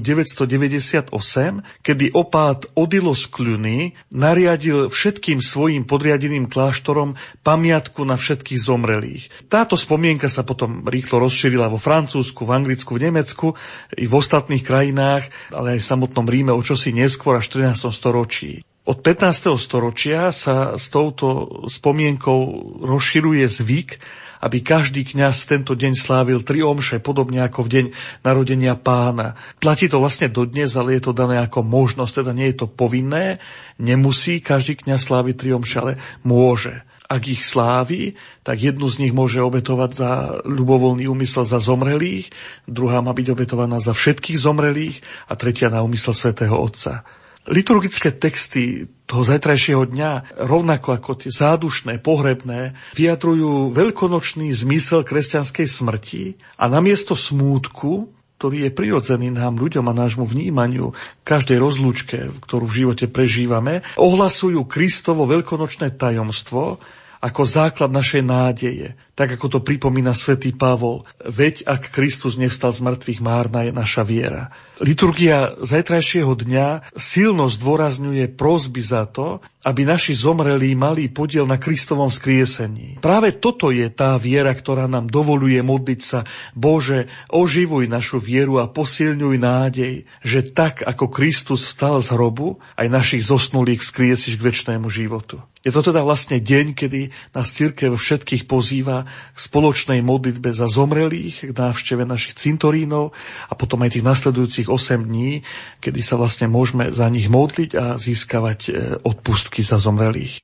998, 1.04 1.84
kedy 1.84 2.16
opát 2.16 2.64
Odilo 2.72 3.12
z 3.12 3.24
Kľuny 3.28 3.78
nariadil 4.14 4.88
všetkým 4.88 5.44
svojim 5.44 5.84
podriadeným 5.84 6.48
kláštorom 6.48 7.18
pamiatku 7.44 8.06
na 8.08 8.16
všetkých 8.16 8.60
zomrelých. 8.60 9.28
Táto 9.52 9.76
spomienka 9.76 10.32
sa 10.32 10.46
potom 10.46 10.86
rýchlo 10.88 11.20
rozšírila 11.20 11.68
vo 11.68 11.76
Francúzsku, 11.76 12.48
v 12.48 12.54
Anglicku, 12.54 12.96
v 12.96 13.04
Nemecku 13.10 13.52
i 13.92 14.08
v 14.08 14.14
ostatných 14.14 14.64
krajinách, 14.64 15.28
ale 15.52 15.76
aj 15.76 15.80
v 15.84 15.88
samotnom 15.88 16.26
Ríme 16.26 16.52
o 16.54 16.62
čosi 16.62 16.96
neskôr 16.96 17.36
až 17.36 17.52
14 17.52 17.92
storočí. 17.92 18.64
Od 18.86 19.02
15. 19.02 19.58
storočia 19.58 20.30
sa 20.30 20.78
s 20.78 20.94
touto 20.94 21.50
spomienkou 21.66 22.38
rozširuje 22.86 23.42
zvyk, 23.50 23.98
aby 24.40 24.60
každý 24.60 25.06
kňaz 25.06 25.48
tento 25.48 25.72
deň 25.72 25.92
slávil 25.96 26.42
tri 26.42 26.60
omše, 26.60 27.00
podobne 27.00 27.44
ako 27.44 27.66
v 27.66 27.72
deň 27.72 27.86
narodenia 28.22 28.74
pána. 28.76 29.38
Platí 29.58 29.88
to 29.88 30.02
vlastne 30.02 30.28
dodnes, 30.28 30.74
ale 30.76 30.96
je 30.98 31.08
to 31.08 31.12
dané 31.16 31.40
ako 31.40 31.64
možnosť, 31.64 32.24
teda 32.24 32.32
nie 32.36 32.52
je 32.52 32.56
to 32.64 32.66
povinné, 32.68 33.38
nemusí 33.80 34.40
každý 34.44 34.76
kňaz 34.80 35.08
sláviť 35.08 35.34
tri 35.36 35.50
omše, 35.56 35.76
ale 35.80 35.92
môže. 36.26 36.84
Ak 37.06 37.30
ich 37.30 37.46
slávi, 37.46 38.18
tak 38.42 38.58
jednu 38.58 38.90
z 38.90 39.06
nich 39.06 39.14
môže 39.14 39.38
obetovať 39.38 39.90
za 39.94 40.10
ľubovoľný 40.42 41.06
úmysel 41.06 41.46
za 41.46 41.62
zomrelých, 41.62 42.34
druhá 42.66 42.98
má 42.98 43.14
byť 43.14 43.30
obetovaná 43.30 43.78
za 43.78 43.94
všetkých 43.94 44.34
zomrelých 44.34 45.06
a 45.30 45.38
tretia 45.38 45.70
na 45.70 45.86
úmysel 45.86 46.18
svätého 46.18 46.58
Otca. 46.58 47.06
Liturgické 47.46 48.10
texty 48.10 48.90
toho 49.06 49.22
zajtrajšieho 49.22 49.86
dňa, 49.86 50.42
rovnako 50.50 50.98
ako 50.98 51.10
tie 51.14 51.30
zádušné, 51.30 52.02
pohrebné, 52.02 52.74
vyjadrujú 52.98 53.70
veľkonočný 53.70 54.50
zmysel 54.50 55.06
kresťanskej 55.06 55.66
smrti 55.70 56.24
a 56.58 56.66
namiesto 56.66 57.14
smútku, 57.14 58.10
ktorý 58.36 58.66
je 58.66 58.70
prirodzený 58.74 59.30
nám, 59.30 59.62
ľuďom 59.62 59.86
a 59.86 59.94
nášmu 59.94 60.26
vnímaniu, 60.26 60.92
každej 61.22 61.56
rozlúčke, 61.56 62.34
ktorú 62.42 62.66
v 62.66 62.76
živote 62.82 63.06
prežívame, 63.06 63.86
ohlasujú 63.94 64.66
Kristovo 64.66 65.24
veľkonočné 65.30 65.94
tajomstvo 65.94 66.82
ako 67.16 67.42
základ 67.48 67.90
našej 67.90 68.22
nádeje, 68.22 68.92
tak 69.16 69.34
ako 69.34 69.58
to 69.58 69.58
pripomína 69.64 70.12
svätý 70.12 70.52
Pavol. 70.52 71.08
Veď 71.24 71.64
ak 71.64 71.88
Kristus 71.88 72.36
nevstal 72.36 72.76
z 72.76 72.84
mŕtvych, 72.84 73.24
márna 73.24 73.64
je 73.64 73.72
naša 73.72 74.04
viera. 74.04 74.52
Liturgia 74.76 75.56
zajtrajšieho 75.56 76.36
dňa 76.36 76.92
silno 77.00 77.48
zdôrazňuje 77.48 78.28
prosby 78.36 78.84
za 78.84 79.08
to, 79.08 79.40
aby 79.64 79.88
naši 79.88 80.12
zomrelí 80.12 80.76
mali 80.76 81.08
podiel 81.08 81.48
na 81.48 81.56
Kristovom 81.56 82.12
skriesení. 82.12 83.00
Práve 83.00 83.34
toto 83.34 83.72
je 83.72 83.88
tá 83.88 84.14
viera, 84.20 84.52
ktorá 84.52 84.84
nám 84.84 85.08
dovoluje 85.08 85.58
modliť 85.64 86.00
sa 86.04 86.28
Bože, 86.52 87.08
oživuj 87.32 87.88
našu 87.88 88.20
vieru 88.20 88.60
a 88.60 88.68
posilňuj 88.70 89.36
nádej, 89.40 90.04
že 90.20 90.40
tak 90.52 90.84
ako 90.84 91.08
Kristus 91.08 91.66
stal 91.66 91.98
z 92.04 92.12
hrobu, 92.12 92.60
aj 92.76 92.86
našich 92.86 93.26
zosnulých 93.26 93.80
vzkriesiš 93.80 94.38
k 94.38 94.44
väčšnému 94.44 94.86
životu. 94.92 95.42
Je 95.66 95.74
to 95.74 95.82
teda 95.82 96.06
vlastne 96.06 96.38
deň, 96.38 96.78
kedy 96.78 97.10
nás 97.34 97.50
církev 97.50 97.90
všetkých 97.98 98.46
pozýva 98.46 99.02
k 99.34 99.38
spoločnej 99.42 99.98
modlitbe 99.98 100.54
za 100.54 100.70
zomrelých, 100.70 101.42
k 101.42 101.50
návšteve 101.50 102.06
našich 102.06 102.38
cintorínov 102.38 103.10
a 103.50 103.52
potom 103.58 103.82
aj 103.82 103.98
tých 103.98 104.06
nasledujúcich 104.06 104.65
8 104.68 105.06
dní, 105.06 105.42
kedy 105.80 106.00
sa 106.02 106.18
vlastne 106.18 106.50
môžeme 106.50 106.90
za 106.92 107.06
nich 107.08 107.26
modliť 107.30 107.70
a 107.74 107.84
získavať 107.96 108.60
e, 108.66 108.70
odpustky 109.02 109.64
za 109.64 109.78
zomrelých. 109.80 110.42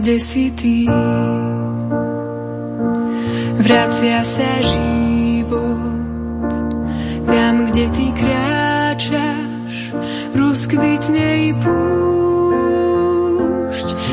kde 0.00 0.16
si 0.16 0.48
ty. 0.56 0.88
Vracia 3.60 4.24
sa 4.24 4.50
život 4.64 6.00
tam, 7.28 7.54
kde 7.68 7.84
ty 7.92 8.06
kráčaš, 9.00 9.96
rozkvitne 10.36 11.48
i 11.48 11.56
púšť. 11.56 12.76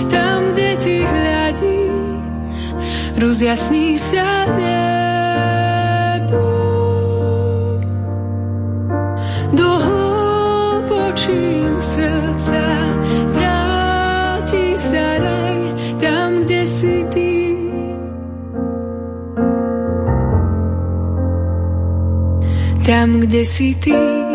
Tam, 0.08 0.56
kde 0.56 0.80
ty 0.80 1.04
hľadíš, 1.04 2.72
rozjasní 3.20 4.00
sa 4.00 4.48
nebo. 4.56 6.48
Do 9.60 9.70
hlbočín 9.76 11.76
srdca 11.84 12.88
tam, 22.88 23.20
kde 23.20 23.44
si 23.44 23.76
ty. 23.76 23.92
Vracia 23.92 24.27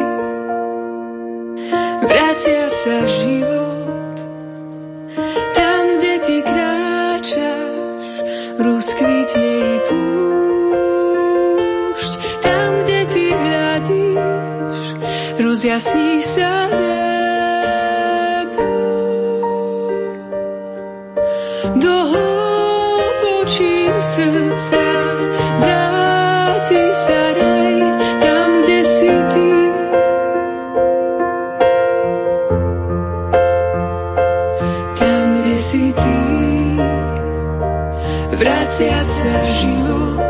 vracia 38.37 38.99
sa 39.01 39.35
život. 39.61 40.21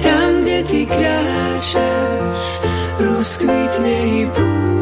Tam, 0.00 0.30
kde 0.42 0.58
ty 0.64 0.80
kráčaš, 0.88 2.40
rozkvitne 3.00 3.96
i 4.08 4.22
púšť. 4.32 4.77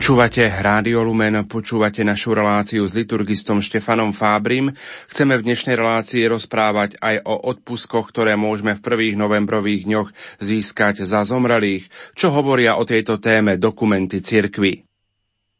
Počúvate 0.00 0.48
Rádio 0.48 1.04
Lumen, 1.04 1.44
počúvate 1.44 2.00
našu 2.00 2.32
reláciu 2.32 2.88
s 2.88 2.96
liturgistom 2.96 3.60
Štefanom 3.60 4.16
Fábrim. 4.16 4.72
Chceme 5.12 5.36
v 5.36 5.44
dnešnej 5.44 5.76
relácii 5.76 6.24
rozprávať 6.24 6.96
aj 7.04 7.20
o 7.28 7.36
odpuskoch, 7.36 8.08
ktoré 8.08 8.32
môžeme 8.32 8.72
v 8.72 8.80
prvých 8.80 9.20
novembrových 9.20 9.84
dňoch 9.84 10.08
získať 10.40 11.04
za 11.04 11.20
zomrelých. 11.28 11.92
Čo 12.16 12.32
hovoria 12.32 12.80
o 12.80 12.88
tejto 12.88 13.20
téme 13.20 13.60
dokumenty 13.60 14.24
cirkvy? 14.24 14.88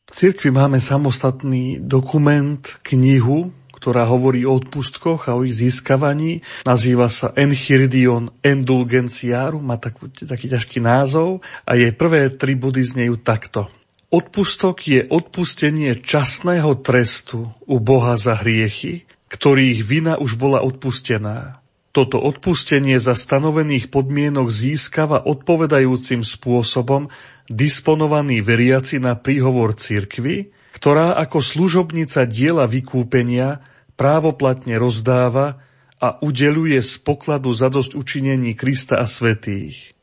V 0.08 0.12
cirkvi 0.16 0.48
máme 0.48 0.80
samostatný 0.80 1.76
dokument, 1.76 2.64
knihu, 2.80 3.52
ktorá 3.76 4.08
hovorí 4.08 4.48
o 4.48 4.56
odpustkoch 4.56 5.28
a 5.28 5.36
o 5.36 5.44
ich 5.44 5.60
získavaní. 5.60 6.40
Nazýva 6.64 7.12
sa 7.12 7.36
Enchiridion 7.36 8.32
Indulgenciarum, 8.40 9.60
má 9.60 9.76
taký, 9.76 10.08
taký 10.24 10.48
ťažký 10.48 10.80
názov 10.80 11.44
a 11.68 11.76
jej 11.76 11.92
prvé 11.92 12.32
tri 12.32 12.56
body 12.56 12.80
znejú 12.80 13.20
takto. 13.20 13.68
Odpustok 14.10 14.90
je 14.90 15.06
odpustenie 15.06 15.94
časného 16.02 16.82
trestu 16.82 17.46
u 17.62 17.78
Boha 17.78 18.18
za 18.18 18.42
hriechy, 18.42 19.06
ktorých 19.30 19.86
vina 19.86 20.18
už 20.18 20.34
bola 20.34 20.66
odpustená. 20.66 21.62
Toto 21.94 22.18
odpustenie 22.18 22.98
za 22.98 23.14
stanovených 23.14 23.86
podmienok 23.86 24.50
získava 24.50 25.22
odpovedajúcim 25.22 26.26
spôsobom 26.26 27.06
disponovaný 27.46 28.42
veriaci 28.42 28.98
na 28.98 29.14
príhovor 29.14 29.78
cirkvy, 29.78 30.50
ktorá 30.74 31.14
ako 31.14 31.38
služobnica 31.38 32.26
diela 32.26 32.66
vykúpenia 32.66 33.62
právoplatne 33.94 34.74
rozdáva 34.74 35.62
a 36.02 36.18
udeluje 36.18 36.82
z 36.82 36.98
pokladu 36.98 37.54
zadosť 37.54 37.94
učinení 37.94 38.58
Krista 38.58 38.98
a 38.98 39.06
svetých. 39.06 39.94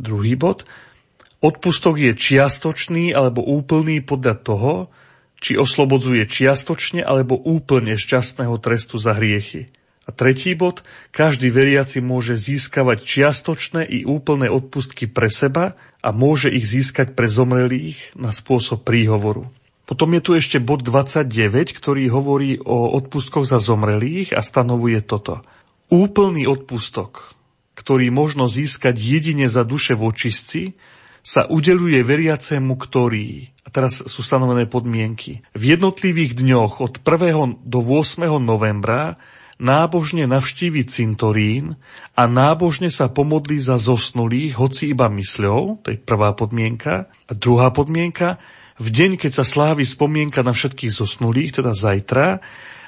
Druhý 0.00 0.32
bod. 0.32 0.64
Odpustok 1.40 1.96
je 1.96 2.12
čiastočný 2.12 3.16
alebo 3.16 3.40
úplný 3.40 4.04
podľa 4.04 4.34
toho, 4.44 4.72
či 5.40 5.56
oslobodzuje 5.56 6.28
čiastočne 6.28 7.00
alebo 7.00 7.40
úplne 7.40 7.96
šťastného 7.96 8.60
trestu 8.60 9.00
za 9.00 9.16
hriechy. 9.16 9.72
A 10.04 10.12
tretí 10.12 10.52
bod, 10.52 10.84
každý 11.16 11.48
veriaci 11.48 12.04
môže 12.04 12.36
získavať 12.36 13.00
čiastočné 13.00 13.88
i 13.88 14.04
úplné 14.04 14.52
odpustky 14.52 15.08
pre 15.08 15.32
seba 15.32 15.80
a 16.04 16.12
môže 16.12 16.52
ich 16.52 16.68
získať 16.68 17.16
pre 17.16 17.24
zomrelých 17.24 18.12
na 18.20 18.36
spôsob 18.36 18.84
príhovoru. 18.84 19.48
Potom 19.88 20.12
je 20.12 20.22
tu 20.22 20.36
ešte 20.36 20.60
bod 20.60 20.84
29, 20.84 21.24
ktorý 21.72 22.12
hovorí 22.12 22.60
o 22.60 22.94
odpustkoch 23.00 23.48
za 23.48 23.58
zomrelých 23.58 24.36
a 24.36 24.44
stanovuje 24.44 25.00
toto. 25.02 25.40
Úplný 25.88 26.46
odpustok, 26.46 27.32
ktorý 27.74 28.12
možno 28.12 28.44
získať 28.46 28.94
jedine 28.94 29.48
za 29.48 29.64
duše 29.66 29.96
vočistci, 29.96 30.76
sa 31.20 31.46
udeluje 31.48 32.00
veriacemu, 32.00 32.74
ktorý, 32.76 33.52
a 33.64 33.68
teraz 33.68 34.00
sú 34.04 34.20
stanovené 34.24 34.66
podmienky, 34.66 35.44
v 35.52 35.62
jednotlivých 35.76 36.40
dňoch 36.40 36.80
od 36.80 36.94
1. 37.04 37.64
do 37.64 37.80
8. 37.84 38.26
novembra 38.40 39.20
nábožne 39.60 40.24
navštívi 40.24 40.88
cintorín 40.88 41.76
a 42.16 42.24
nábožne 42.24 42.88
sa 42.88 43.12
pomodlí 43.12 43.60
za 43.60 43.76
zosnulých, 43.76 44.56
hoci 44.56 44.96
iba 44.96 45.12
mysľou, 45.12 45.84
to 45.84 45.92
je 45.92 46.00
prvá 46.00 46.32
podmienka. 46.32 47.12
A 47.28 47.32
druhá 47.36 47.68
podmienka, 47.68 48.40
v 48.80 48.88
deň, 48.88 49.20
keď 49.20 49.32
sa 49.36 49.44
slávi 49.44 49.84
spomienka 49.84 50.40
na 50.40 50.56
všetkých 50.56 50.88
zosnulých, 50.88 51.60
teda 51.60 51.76
zajtra, 51.76 52.40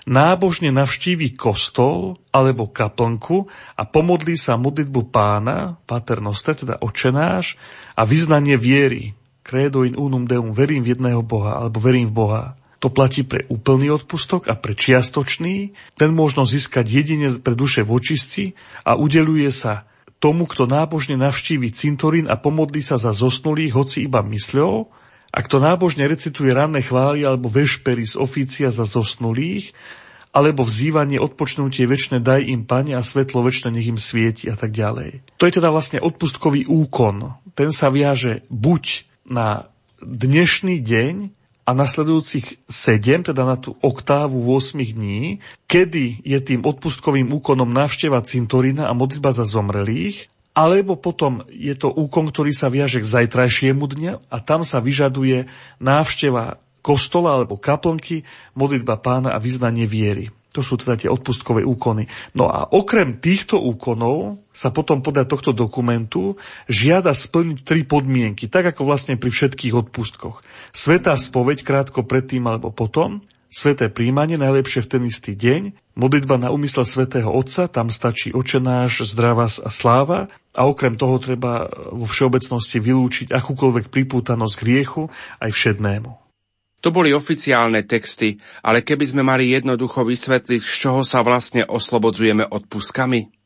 nábožne 0.09 0.75
navštívi 0.75 1.38
kostol 1.38 2.18
alebo 2.35 2.71
kaplnku 2.71 3.47
a 3.78 3.82
pomodlí 3.87 4.35
sa 4.35 4.59
modlitbu 4.59 5.12
pána, 5.14 5.78
Pater 5.87 6.18
Noster, 6.18 6.59
teda 6.59 6.80
očenáš, 6.82 7.54
a 7.94 8.02
vyznanie 8.02 8.59
viery, 8.59 9.14
credo 9.47 9.87
in 9.87 9.94
unum 9.94 10.26
deum, 10.26 10.54
verím 10.54 10.82
v 10.82 10.97
jedného 10.97 11.23
Boha, 11.23 11.59
alebo 11.59 11.78
verím 11.78 12.11
v 12.11 12.16
Boha. 12.16 12.44
To 12.82 12.90
platí 12.90 13.23
pre 13.23 13.47
úplný 13.47 13.94
odpustok 13.94 14.50
a 14.50 14.59
pre 14.59 14.75
čiastočný. 14.75 15.71
Ten 15.94 16.11
možno 16.11 16.42
získať 16.42 16.82
jedine 16.82 17.30
pre 17.38 17.54
duše 17.54 17.87
vočistci 17.87 18.59
a 18.82 18.99
udeluje 18.99 19.47
sa 19.54 19.87
tomu, 20.18 20.50
kto 20.50 20.66
nábožne 20.66 21.14
navštívi 21.14 21.71
cintorín 21.71 22.26
a 22.26 22.35
pomodlí 22.35 22.82
sa 22.82 22.99
za 22.99 23.14
zosnulých, 23.14 23.75
hoci 23.75 24.06
iba 24.06 24.23
mysľou, 24.23 25.01
a 25.33 25.39
kto 25.41 25.57
nábožne 25.59 26.05
recituje 26.05 26.53
ranné 26.53 26.85
chvály 26.85 27.25
alebo 27.25 27.49
vešpery 27.49 28.05
z 28.05 28.21
ofícia 28.21 28.69
za 28.69 28.85
zosnulých, 28.85 29.73
alebo 30.33 30.65
vzývanie 30.65 31.21
odpočnutie 31.21 31.85
väčšie 31.89 32.21
daj 32.21 32.45
im, 32.45 32.65
Pane, 32.69 32.93
a 32.97 33.01
svetlo 33.05 33.45
väčšie 33.45 33.73
nech 33.73 33.89
im 33.89 34.01
svieti 34.01 34.49
a 34.53 34.57
tak 34.57 34.73
ďalej. 34.77 35.25
To 35.41 35.45
je 35.49 35.57
teda 35.57 35.69
vlastne 35.73 36.01
odpustkový 36.01 36.69
úkon. 36.69 37.37
Ten 37.53 37.73
sa 37.73 37.93
viaže 37.93 38.45
buď 38.49 39.09
na 39.29 39.69
dnešný 40.01 40.81
deň, 40.81 41.15
a 41.62 41.71
nasledujúcich 41.79 42.67
7, 42.67 43.30
teda 43.30 43.47
na 43.47 43.54
tú 43.54 43.78
oktávu 43.78 44.50
8 44.50 44.83
dní, 44.83 45.39
kedy 45.71 46.26
je 46.26 46.39
tým 46.43 46.67
odpustkovým 46.67 47.30
úkonom 47.39 47.71
návšteva 47.71 48.19
cintorína 48.26 48.91
a 48.91 48.97
modlitba 48.99 49.30
za 49.30 49.47
zomrelých, 49.47 50.26
alebo 50.52 51.00
potom 51.00 51.49
je 51.49 51.73
to 51.73 51.88
úkon, 51.88 52.28
ktorý 52.28 52.52
sa 52.52 52.69
viaže 52.69 53.00
k 53.00 53.08
zajtrajšiemu 53.08 53.84
dňa 53.88 54.12
a 54.28 54.36
tam 54.45 54.69
sa 54.69 54.84
vyžaduje 54.84 55.49
návšteva 55.80 56.60
kostola 56.84 57.41
alebo 57.41 57.56
kaplnky, 57.56 58.26
modlitba 58.52 59.00
pána 59.00 59.32
a 59.32 59.41
vyznanie 59.41 59.88
viery. 59.88 60.28
To 60.52 60.60
sú 60.60 60.76
teda 60.76 61.00
tie 61.00 61.08
odpustkové 61.08 61.65
úkony. 61.65 62.12
No 62.36 62.52
a 62.52 62.69
okrem 62.69 63.17
týchto 63.17 63.56
úkonov 63.56 64.45
sa 64.52 64.69
potom 64.69 65.00
podľa 65.00 65.25
tohto 65.25 65.56
dokumentu 65.56 66.36
žiada 66.69 67.17
splniť 67.17 67.65
tri 67.65 67.88
podmienky, 67.88 68.52
tak 68.52 68.76
ako 68.76 68.84
vlastne 68.84 69.17
pri 69.17 69.32
všetkých 69.32 69.73
odpustkoch. 69.73 70.45
Svetá 70.76 71.17
spoveď 71.17 71.65
krátko 71.65 72.04
predtým 72.04 72.45
alebo 72.45 72.69
potom, 72.69 73.25
sveté 73.52 73.93
príjmanie 73.93 74.41
najlepšie 74.41 74.80
v 74.80 74.91
ten 74.91 75.02
istý 75.04 75.36
deň, 75.36 75.76
modlitba 75.93 76.41
na 76.41 76.49
úmysel 76.49 76.88
svätého 76.88 77.28
Otca, 77.28 77.69
tam 77.69 77.93
stačí 77.93 78.32
očenáš, 78.32 79.04
zdravás 79.12 79.60
a 79.60 79.69
sláva 79.69 80.32
a 80.56 80.65
okrem 80.65 80.97
toho 80.97 81.21
treba 81.21 81.69
vo 81.93 82.08
všeobecnosti 82.08 82.80
vylúčiť 82.80 83.28
akúkoľvek 83.28 83.93
pripútanosť 83.93 84.54
k 84.56 84.65
hriechu 84.65 85.02
aj 85.45 85.52
všednému. 85.52 86.10
To 86.82 86.88
boli 86.91 87.15
oficiálne 87.15 87.86
texty, 87.86 88.43
ale 88.65 88.82
keby 88.82 89.04
sme 89.06 89.23
mali 89.23 89.54
jednoducho 89.54 90.02
vysvetliť, 90.02 90.60
z 90.65 90.75
čoho 90.82 91.06
sa 91.06 91.23
vlastne 91.23 91.62
oslobodzujeme 91.62 92.43
odpuskami? 92.49 93.42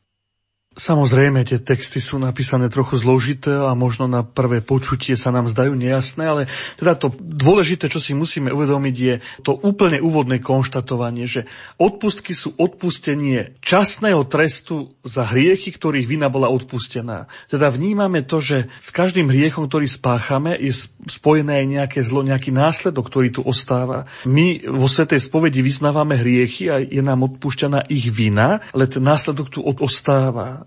Samozrejme, 0.77 1.41
tie 1.41 1.57
texty 1.57 1.97
sú 1.97 2.21
napísané 2.21 2.69
trochu 2.69 3.01
zložité 3.01 3.49
a 3.49 3.73
možno 3.73 4.05
na 4.05 4.21
prvé 4.21 4.61
počutie 4.61 5.17
sa 5.17 5.33
nám 5.33 5.49
zdajú 5.49 5.73
nejasné, 5.73 6.21
ale 6.21 6.43
teda 6.77 6.93
to 6.93 7.09
dôležité, 7.17 7.89
čo 7.89 7.97
si 7.97 8.13
musíme 8.13 8.53
uvedomiť, 8.53 8.95
je 8.95 9.15
to 9.41 9.57
úplne 9.57 9.97
úvodné 9.97 10.37
konštatovanie, 10.37 11.25
že 11.25 11.49
odpustky 11.81 12.37
sú 12.37 12.53
odpustenie 12.61 13.57
časného 13.57 14.21
trestu 14.29 14.93
za 15.01 15.25
hriechy, 15.25 15.73
ktorých 15.73 16.05
vina 16.05 16.29
bola 16.29 16.45
odpustená. 16.53 17.25
Teda 17.49 17.73
vnímame 17.73 18.21
to, 18.21 18.37
že 18.37 18.69
s 18.77 18.93
každým 18.93 19.33
hriechom, 19.33 19.65
ktorý 19.65 19.89
spáchame, 19.89 20.53
je 20.61 20.77
spojené 21.09 21.65
aj 21.65 21.67
nejaké 21.73 21.99
zlo, 22.05 22.21
nejaký 22.21 22.53
následok, 22.53 23.09
ktorý 23.09 23.33
tu 23.33 23.41
ostáva. 23.41 24.05
My 24.29 24.61
vo 24.61 24.85
Svetej 24.85 25.25
spovedi 25.25 25.65
vyznávame 25.65 26.21
hriechy 26.21 26.69
a 26.69 26.77
je 26.77 27.01
nám 27.01 27.25
odpúšťaná 27.25 27.89
ich 27.89 28.13
vina, 28.13 28.61
ale 28.77 28.85
ten 28.85 29.01
následok 29.01 29.49
tu 29.49 29.65
ostáva 29.65 30.66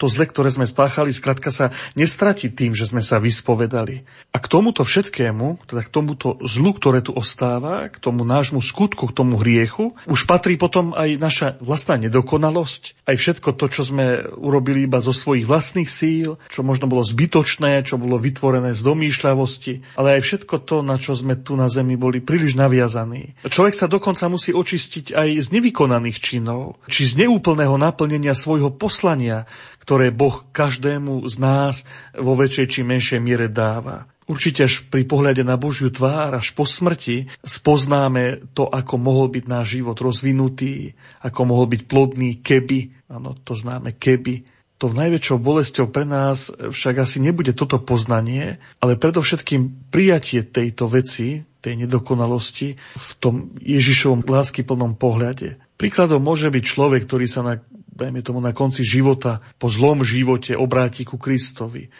to 0.00 0.08
zle, 0.08 0.24
ktoré 0.24 0.48
sme 0.48 0.64
spáchali, 0.64 1.12
skrátka 1.12 1.52
sa 1.52 1.76
nestratí 1.92 2.48
tým, 2.48 2.72
že 2.72 2.88
sme 2.88 3.04
sa 3.04 3.20
vyspovedali. 3.20 4.08
A 4.32 4.40
k 4.40 4.46
tomuto 4.48 4.80
všetkému, 4.80 5.68
teda 5.68 5.84
k 5.84 5.92
tomuto 5.92 6.40
zlu, 6.48 6.72
ktoré 6.72 7.04
tu 7.04 7.12
ostáva, 7.12 7.92
k 7.92 8.00
tomu 8.00 8.24
nášmu 8.24 8.64
skutku, 8.64 9.12
k 9.12 9.16
tomu 9.16 9.36
hriechu, 9.36 9.92
už 10.08 10.24
patrí 10.24 10.56
potom 10.56 10.96
aj 10.96 11.20
naša 11.20 11.48
vlastná 11.60 12.00
nedokonalosť, 12.00 13.04
aj 13.04 13.16
všetko 13.20 13.52
to, 13.60 13.66
čo 13.68 13.82
sme 13.84 14.24
urobili 14.40 14.88
iba 14.88 15.04
zo 15.04 15.12
svojich 15.12 15.44
vlastných 15.44 15.92
síl, 15.92 16.40
čo 16.48 16.64
možno 16.64 16.88
bolo 16.88 17.04
zbytočné, 17.04 17.84
čo 17.84 18.00
bolo 18.00 18.16
vytvorené 18.16 18.72
z 18.72 18.80
domýšľavosti, 18.80 20.00
ale 20.00 20.16
aj 20.16 20.20
všetko 20.24 20.54
to, 20.64 20.80
na 20.80 20.96
čo 20.96 21.12
sme 21.12 21.36
tu 21.36 21.60
na 21.60 21.68
zemi 21.68 22.00
boli 22.00 22.24
príliš 22.24 22.56
naviazaní. 22.56 23.36
Človek 23.44 23.74
sa 23.76 23.90
dokonca 23.90 24.30
musí 24.32 24.56
očistiť 24.56 25.12
aj 25.12 25.28
z 25.44 25.48
nevykonaných 25.52 26.18
činov, 26.22 26.80
či 26.86 27.04
z 27.04 27.26
neúplného 27.26 27.76
naplnenia 27.76 28.32
svojho 28.32 28.70
poslania, 28.72 29.44
ktoré 29.90 30.14
Boh 30.14 30.46
každému 30.54 31.26
z 31.26 31.42
nás 31.42 31.82
vo 32.14 32.38
väčšej 32.38 32.66
či 32.70 32.80
menšej 32.86 33.18
miere 33.18 33.50
dáva. 33.50 34.06
Určite 34.30 34.70
až 34.70 34.86
pri 34.86 35.02
pohľade 35.02 35.42
na 35.42 35.58
Božiu 35.58 35.90
tvár, 35.90 36.38
až 36.38 36.54
po 36.54 36.62
smrti, 36.62 37.26
spoznáme 37.42 38.54
to, 38.54 38.70
ako 38.70 38.94
mohol 39.02 39.26
byť 39.26 39.50
náš 39.50 39.74
život 39.74 39.98
rozvinutý, 39.98 40.94
ako 41.26 41.40
mohol 41.42 41.66
byť 41.74 41.90
plodný, 41.90 42.38
keby, 42.38 43.10
áno, 43.10 43.34
to 43.42 43.58
známe 43.58 43.98
keby. 43.98 44.46
To 44.78 44.94
najväčšou 44.94 45.42
bolesťou 45.42 45.90
pre 45.90 46.06
nás 46.06 46.54
však 46.54 47.02
asi 47.02 47.18
nebude 47.18 47.50
toto 47.50 47.82
poznanie, 47.82 48.62
ale 48.78 48.94
predovšetkým 48.94 49.90
prijatie 49.90 50.46
tejto 50.46 50.86
veci, 50.86 51.42
tej 51.58 51.74
nedokonalosti 51.82 52.78
v 52.78 53.08
tom 53.18 53.58
Ježišovom 53.58 54.22
lásky 54.22 54.62
plnom 54.62 54.94
pohľade. 54.94 55.58
Príkladom 55.76 56.22
môže 56.22 56.46
byť 56.46 56.64
človek, 56.64 57.10
ktorý 57.10 57.26
sa 57.26 57.42
na 57.42 57.54
dajme 57.90 58.22
tomu 58.22 58.38
na 58.38 58.54
konci 58.54 58.86
života, 58.86 59.42
po 59.58 59.68
zlom 59.68 60.06
živote 60.06 60.54
obráti 60.54 61.02
ku 61.04 61.18
Kristovi. 61.18 61.90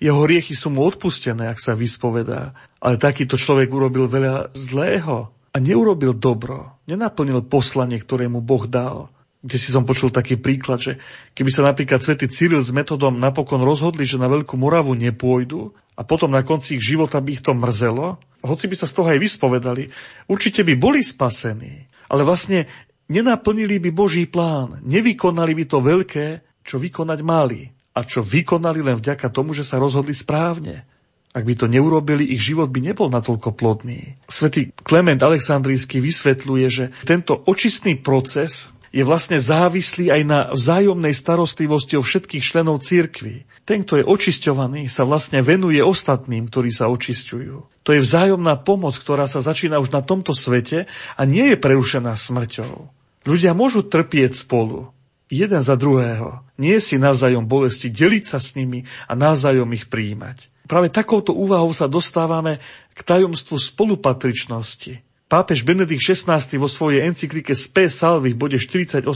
Jeho 0.00 0.24
hriechy 0.24 0.56
sú 0.56 0.72
mu 0.72 0.80
odpustené, 0.88 1.52
ak 1.52 1.60
sa 1.60 1.76
vyspovedá. 1.76 2.56
Ale 2.80 2.96
takýto 2.96 3.36
človek 3.36 3.68
urobil 3.68 4.08
veľa 4.08 4.56
zlého 4.56 5.28
a 5.52 5.56
neurobil 5.60 6.16
dobro. 6.16 6.80
Nenaplnil 6.88 7.44
poslanie, 7.44 8.00
ktoré 8.00 8.24
mu 8.30 8.40
Boh 8.40 8.64
dal. 8.64 9.12
Kde 9.40 9.56
si 9.56 9.72
som 9.72 9.84
počul 9.84 10.12
taký 10.12 10.36
príklad, 10.40 10.80
že 10.80 10.92
keby 11.36 11.50
sa 11.52 11.64
napríklad 11.68 12.00
svätý 12.00 12.28
Cyril 12.28 12.60
s 12.60 12.72
metodom 12.72 13.16
napokon 13.16 13.60
rozhodli, 13.60 14.04
že 14.04 14.20
na 14.20 14.28
Veľkú 14.28 14.56
Moravu 14.56 14.92
nepôjdu 14.92 15.72
a 15.96 16.04
potom 16.04 16.32
na 16.32 16.44
konci 16.44 16.76
ich 16.76 16.84
života 16.84 17.20
by 17.20 17.40
ich 17.40 17.44
to 17.44 17.56
mrzelo, 17.56 18.20
hoci 18.40 18.68
by 18.68 18.76
sa 18.76 18.88
z 18.88 18.96
toho 18.96 19.08
aj 19.12 19.20
vyspovedali, 19.20 19.88
určite 20.28 20.64
by 20.64 20.76
boli 20.76 21.00
spasení. 21.04 21.88
Ale 22.08 22.24
vlastne 22.24 22.68
nenaplnili 23.10 23.82
by 23.82 23.90
Boží 23.90 24.24
plán, 24.30 24.78
nevykonali 24.86 25.52
by 25.58 25.64
to 25.66 25.78
veľké, 25.82 26.26
čo 26.62 26.78
vykonať 26.78 27.20
mali 27.26 27.66
a 27.90 28.06
čo 28.06 28.22
vykonali 28.22 28.80
len 28.86 28.96
vďaka 29.02 29.28
tomu, 29.34 29.50
že 29.50 29.66
sa 29.66 29.82
rozhodli 29.82 30.14
správne. 30.14 30.86
Ak 31.30 31.46
by 31.46 31.54
to 31.54 31.66
neurobili, 31.70 32.26
ich 32.26 32.42
život 32.42 32.70
by 32.70 32.90
nebol 32.90 33.06
natoľko 33.06 33.54
plodný. 33.54 34.18
Svetý 34.26 34.74
Klement 34.82 35.18
Aleksandrijský 35.22 36.02
vysvetľuje, 36.02 36.66
že 36.66 36.84
tento 37.06 37.38
očistný 37.46 38.02
proces 38.02 38.74
je 38.90 39.06
vlastne 39.06 39.38
závislý 39.38 40.10
aj 40.10 40.22
na 40.26 40.40
vzájomnej 40.50 41.14
starostlivosti 41.14 41.94
o 41.94 42.02
všetkých 42.02 42.42
členov 42.42 42.82
cirkvy. 42.82 43.46
Ten, 43.62 43.86
kto 43.86 44.02
je 44.02 44.04
očisťovaný, 44.10 44.90
sa 44.90 45.06
vlastne 45.06 45.38
venuje 45.46 45.78
ostatným, 45.78 46.50
ktorí 46.50 46.74
sa 46.74 46.90
očisťujú. 46.90 47.86
To 47.86 47.90
je 47.94 48.02
vzájomná 48.02 48.58
pomoc, 48.66 48.98
ktorá 48.98 49.30
sa 49.30 49.38
začína 49.38 49.78
už 49.78 49.94
na 49.94 50.02
tomto 50.02 50.34
svete 50.34 50.90
a 51.14 51.22
nie 51.22 51.54
je 51.54 51.56
prerušená 51.62 52.18
smrťou. 52.18 52.99
Ľudia 53.28 53.52
môžu 53.52 53.84
trpieť 53.84 54.32
spolu, 54.32 54.96
jeden 55.28 55.62
za 55.62 55.76
druhého. 55.76 56.40
Nie 56.56 56.80
si 56.82 56.96
navzájom 56.96 57.44
bolesti, 57.44 57.92
deliť 57.92 58.24
sa 58.24 58.38
s 58.42 58.56
nimi 58.56 58.84
a 59.06 59.12
navzájom 59.12 59.70
ich 59.76 59.86
príjmať. 59.86 60.50
Práve 60.64 60.88
takouto 60.88 61.34
úvahou 61.34 61.74
sa 61.74 61.90
dostávame 61.90 62.62
k 62.94 63.00
tajomstvu 63.02 63.58
spolupatričnosti. 63.58 65.02
Pápež 65.30 65.62
Benedikt 65.62 66.02
XVI 66.02 66.42
vo 66.58 66.66
svojej 66.66 67.06
encyklike 67.06 67.54
Spe 67.54 67.86
Salvi 67.86 68.34
v 68.34 68.38
bode 68.38 68.58
48 68.58 69.06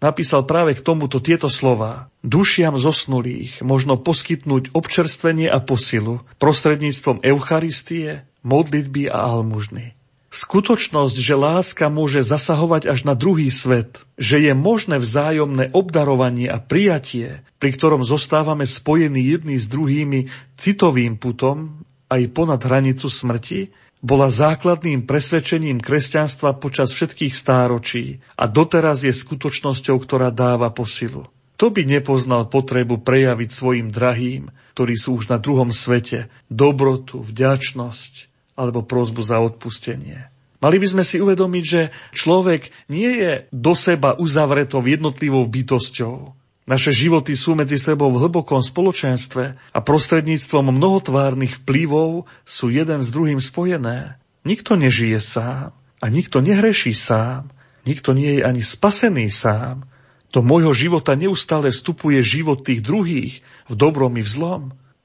napísal 0.00 0.48
práve 0.48 0.72
k 0.72 0.80
tomuto 0.80 1.20
tieto 1.20 1.52
slova. 1.52 2.08
Dušiam 2.24 2.80
zosnulých 2.80 3.60
možno 3.60 4.00
poskytnúť 4.00 4.72
občerstvenie 4.72 5.52
a 5.52 5.60
posilu 5.60 6.24
prostredníctvom 6.40 7.20
Eucharistie, 7.20 8.24
modlitby 8.40 9.12
a 9.12 9.36
almužny. 9.36 9.92
Skutočnosť, 10.34 11.14
že 11.14 11.38
láska 11.38 11.86
môže 11.86 12.26
zasahovať 12.26 12.90
až 12.90 13.06
na 13.06 13.14
druhý 13.14 13.54
svet, 13.54 14.02
že 14.18 14.42
je 14.42 14.50
možné 14.50 14.98
vzájomné 14.98 15.70
obdarovanie 15.70 16.50
a 16.50 16.58
prijatie, 16.58 17.46
pri 17.62 17.70
ktorom 17.70 18.02
zostávame 18.02 18.66
spojení 18.66 19.22
jedný 19.30 19.54
s 19.62 19.70
druhými 19.70 20.34
citovým 20.58 21.22
putom 21.22 21.86
aj 22.10 22.34
ponad 22.34 22.58
hranicu 22.66 23.06
smrti, 23.06 23.70
bola 24.02 24.26
základným 24.26 25.06
presvedčením 25.06 25.78
kresťanstva 25.78 26.58
počas 26.58 26.90
všetkých 26.90 27.30
stáročí 27.30 28.18
a 28.34 28.50
doteraz 28.50 29.06
je 29.06 29.14
skutočnosťou, 29.14 29.96
ktorá 30.02 30.34
dáva 30.34 30.74
posilu. 30.74 31.30
To 31.62 31.70
by 31.70 31.86
nepoznal 31.86 32.50
potrebu 32.50 33.06
prejaviť 33.06 33.50
svojim 33.54 33.94
drahým, 33.94 34.50
ktorí 34.74 34.98
sú 34.98 35.14
už 35.14 35.30
na 35.30 35.38
druhom 35.38 35.70
svete, 35.70 36.26
dobrotu, 36.50 37.22
vďačnosť 37.22 38.33
alebo 38.54 38.86
prozbu 38.86 39.22
za 39.22 39.42
odpustenie. 39.42 40.30
Mali 40.62 40.80
by 40.80 40.86
sme 40.96 41.04
si 41.04 41.20
uvedomiť, 41.20 41.64
že 41.66 41.82
človek 42.16 42.72
nie 42.88 43.20
je 43.20 43.32
do 43.52 43.76
seba 43.76 44.16
uzavretou 44.16 44.80
jednotlivou 44.80 45.44
bytosťou, 45.44 46.32
naše 46.64 46.96
životy 46.96 47.36
sú 47.36 47.52
medzi 47.52 47.76
sebou 47.76 48.08
v 48.08 48.24
hlbokom 48.24 48.64
spoločenstve 48.64 49.44
a 49.52 49.78
prostredníctvom 49.84 50.72
mnohotvárnych 50.72 51.60
vplyvov 51.60 52.24
sú 52.48 52.72
jeden 52.72 53.04
s 53.04 53.12
druhým 53.12 53.36
spojené. 53.36 54.16
Nikto 54.48 54.80
nežije 54.80 55.20
sám 55.20 55.76
a 56.00 56.06
nikto 56.08 56.40
nehreší 56.40 56.96
sám. 56.96 57.52
Nikto 57.84 58.16
nie 58.16 58.40
je 58.40 58.42
ani 58.48 58.64
spasený 58.64 59.28
sám. 59.28 59.84
Do 60.32 60.40
môjho 60.40 60.72
života 60.72 61.12
neustále 61.12 61.68
vstupuje 61.68 62.24
život 62.24 62.64
tých 62.64 62.80
druhých 62.80 63.44
v 63.68 63.74
dobrom 63.76 64.16
i 64.16 64.24
v 64.24 64.30
zlom. 64.32 64.62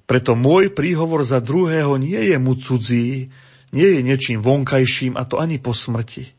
Preto 0.09 0.33
môj 0.33 0.73
príhovor 0.73 1.21
za 1.21 1.37
druhého 1.37 1.93
nie 2.01 2.33
je 2.33 2.37
mu 2.41 2.57
cudzí, 2.57 3.29
nie 3.69 3.87
je 3.93 3.99
niečím 4.01 4.41
vonkajším 4.41 5.13
a 5.13 5.21
to 5.29 5.37
ani 5.37 5.61
po 5.61 5.77
smrti. 5.77 6.33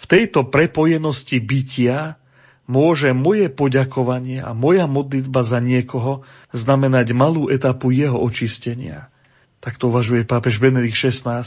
V 0.00 0.04
tejto 0.08 0.48
prepojenosti 0.48 1.36
bytia 1.36 2.16
môže 2.64 3.12
moje 3.12 3.52
poďakovanie 3.52 4.40
a 4.40 4.56
moja 4.56 4.88
modlitba 4.88 5.44
za 5.44 5.60
niekoho 5.60 6.24
znamenať 6.56 7.12
malú 7.12 7.52
etapu 7.52 7.92
jeho 7.92 8.16
očistenia. 8.16 9.12
Tak 9.60 9.76
to 9.76 9.92
uvažuje 9.92 10.24
pápež 10.24 10.56
Benedikt 10.56 10.96
XVI. 10.96 11.44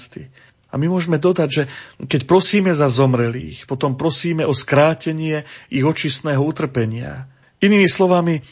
A 0.69 0.73
my 0.77 0.85
môžeme 0.85 1.17
dodať, 1.17 1.49
že 1.49 1.63
keď 2.05 2.29
prosíme 2.29 2.77
za 2.77 2.93
zomrelých, 2.93 3.65
potom 3.65 3.97
prosíme 3.97 4.45
o 4.45 4.53
skrátenie 4.53 5.49
ich 5.73 5.81
očistného 5.81 6.45
utrpenia. 6.45 7.25
Inými 7.57 7.89
slovami, 7.89 8.45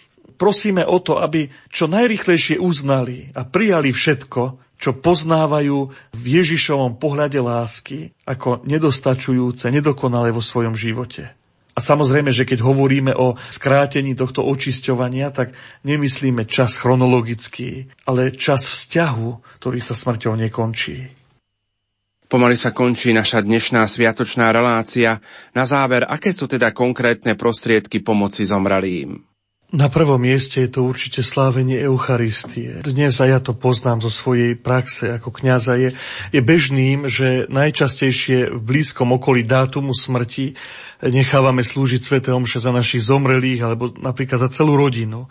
prosíme 0.43 0.83
o 0.83 0.99
to, 0.99 1.23
aby 1.23 1.47
čo 1.71 1.87
najrychlejšie 1.87 2.59
uznali 2.59 3.31
a 3.31 3.47
prijali 3.47 3.95
všetko, 3.95 4.59
čo 4.75 4.91
poznávajú 4.99 5.77
v 6.11 6.23
Ježišovom 6.27 6.99
pohľade 6.99 7.39
lásky 7.39 8.11
ako 8.27 8.67
nedostačujúce, 8.67 9.71
nedokonalé 9.71 10.35
vo 10.35 10.43
svojom 10.43 10.75
živote. 10.75 11.31
A 11.73 11.79
samozrejme, 11.79 12.35
že 12.35 12.43
keď 12.43 12.59
hovoríme 12.59 13.15
o 13.15 13.39
skrátení 13.39 14.19
tohto 14.19 14.43
očisťovania, 14.43 15.31
tak 15.31 15.55
nemyslíme 15.87 16.43
čas 16.43 16.75
chronologický, 16.75 17.87
ale 18.03 18.35
čas 18.35 18.67
vzťahu, 18.67 19.57
ktorý 19.63 19.79
sa 19.79 19.95
smrťou 19.95 20.35
nekončí. 20.43 21.07
Pomaly 22.27 22.59
sa 22.59 22.75
končí 22.75 23.15
naša 23.15 23.39
dnešná 23.39 23.87
sviatočná 23.87 24.51
relácia. 24.51 25.23
Na 25.55 25.63
záver, 25.63 26.03
aké 26.03 26.35
sú 26.35 26.51
teda 26.51 26.75
konkrétne 26.75 27.39
prostriedky 27.39 28.03
pomoci 28.03 28.43
zomralým? 28.43 29.32
Na 29.73 29.89
prvom 29.89 30.21
mieste 30.21 30.61
je 30.61 30.69
to 30.69 30.85
určite 30.85 31.25
slávenie 31.25 31.81
Eucharistie. 31.81 32.85
Dnes 32.85 33.17
a 33.17 33.25
ja 33.25 33.41
to 33.41 33.57
poznám 33.57 34.05
zo 34.05 34.13
svojej 34.13 34.53
praxe 34.53 35.17
ako 35.17 35.33
kňaza. 35.33 35.81
Je, 35.81 35.89
je 36.29 36.41
bežným, 36.45 37.09
že 37.09 37.49
najčastejšie 37.49 38.53
v 38.53 38.61
blízkom 38.61 39.17
okolí 39.17 39.41
dátumu 39.41 39.97
smrti 39.97 40.53
nechávame 41.01 41.65
slúžiť 41.65 42.05
Svete 42.05 42.29
Omše 42.29 42.61
za 42.61 42.69
našich 42.69 43.01
zomrelých 43.01 43.65
alebo 43.65 43.89
napríklad 43.97 44.45
za 44.45 44.53
celú 44.53 44.77
rodinu 44.77 45.25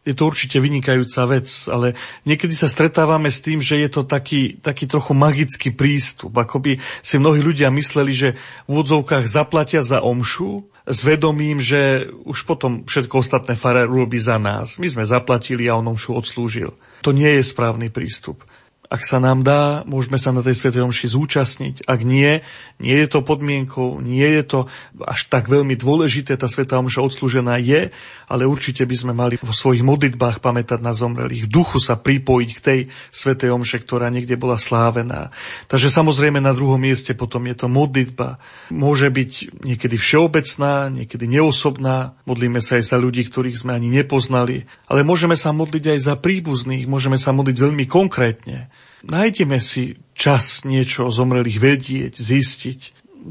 je 0.00 0.16
to 0.16 0.32
určite 0.32 0.56
vynikajúca 0.56 1.28
vec, 1.28 1.44
ale 1.68 1.92
niekedy 2.24 2.56
sa 2.56 2.72
stretávame 2.72 3.28
s 3.28 3.44
tým, 3.44 3.60
že 3.60 3.76
je 3.84 3.88
to 3.92 4.08
taký, 4.08 4.56
taký 4.56 4.88
trochu 4.88 5.12
magický 5.12 5.76
prístup. 5.76 6.32
Ako 6.40 6.56
by 6.56 6.80
si 7.04 7.20
mnohí 7.20 7.44
ľudia 7.44 7.68
mysleli, 7.68 8.16
že 8.16 8.28
v 8.64 8.80
úvodzovkách 8.80 9.28
zaplatia 9.28 9.84
za 9.84 10.00
omšu 10.00 10.64
s 10.88 11.00
vedomím, 11.04 11.60
že 11.60 12.08
už 12.24 12.48
potom 12.48 12.84
všetko 12.88 13.20
ostatné 13.20 13.54
farár 13.54 13.92
urobí 13.92 14.16
za 14.16 14.40
nás. 14.40 14.80
My 14.80 14.88
sme 14.88 15.04
zaplatili 15.04 15.68
a 15.68 15.76
on 15.76 15.92
omšu 15.92 16.16
odslúžil. 16.16 16.72
To 17.04 17.10
nie 17.12 17.40
je 17.40 17.44
správny 17.44 17.92
prístup. 17.92 18.44
Ak 18.90 19.06
sa 19.06 19.22
nám 19.22 19.46
dá, 19.46 19.86
môžeme 19.86 20.18
sa 20.18 20.34
na 20.34 20.42
tej 20.42 20.58
Svetej 20.58 20.82
Omši 20.82 21.14
zúčastniť. 21.14 21.86
Ak 21.86 22.02
nie, 22.02 22.42
nie 22.82 22.96
je 22.98 23.06
to 23.06 23.22
podmienkou, 23.22 24.02
nie 24.02 24.26
je 24.26 24.42
to 24.42 24.60
až 25.06 25.30
tak 25.30 25.46
veľmi 25.46 25.78
dôležité, 25.78 26.34
tá 26.34 26.50
Svetá 26.50 26.74
Omša 26.82 26.98
odslúžená 26.98 27.54
je, 27.62 27.94
ale 28.26 28.50
určite 28.50 28.82
by 28.82 28.96
sme 28.98 29.14
mali 29.14 29.38
vo 29.38 29.54
svojich 29.54 29.86
modlitbách 29.86 30.42
pamätať 30.42 30.82
na 30.82 30.90
zomrelých, 30.90 31.46
duchu 31.46 31.78
sa 31.78 31.94
pripojiť 31.94 32.50
k 32.50 32.64
tej 32.66 32.80
Svetej 33.14 33.54
Omše, 33.54 33.78
ktorá 33.78 34.10
niekde 34.10 34.34
bola 34.34 34.58
slávená. 34.58 35.30
Takže 35.70 35.86
samozrejme 35.86 36.42
na 36.42 36.50
druhom 36.50 36.82
mieste 36.82 37.14
potom 37.14 37.46
je 37.46 37.54
to 37.54 37.70
modlitba. 37.70 38.42
Môže 38.74 39.06
byť 39.06 39.62
niekedy 39.70 40.02
všeobecná, 40.02 40.90
niekedy 40.90 41.30
neosobná. 41.30 42.18
Modlíme 42.26 42.58
sa 42.58 42.82
aj 42.82 42.90
za 42.90 42.98
ľudí, 42.98 43.22
ktorých 43.22 43.54
sme 43.54 43.70
ani 43.70 43.86
nepoznali, 43.86 44.66
ale 44.90 45.06
môžeme 45.06 45.38
sa 45.38 45.54
modliť 45.54 45.94
aj 45.94 45.98
za 46.10 46.14
príbuzných, 46.18 46.90
môžeme 46.90 47.22
sa 47.22 47.30
modliť 47.30 47.54
veľmi 47.54 47.86
konkrétne. 47.86 48.66
Nájdeme 49.00 49.64
si 49.64 49.96
čas 50.12 50.68
niečo 50.68 51.08
o 51.08 51.14
zomrelých 51.14 51.58
vedieť, 51.60 52.14
zistiť. 52.20 52.80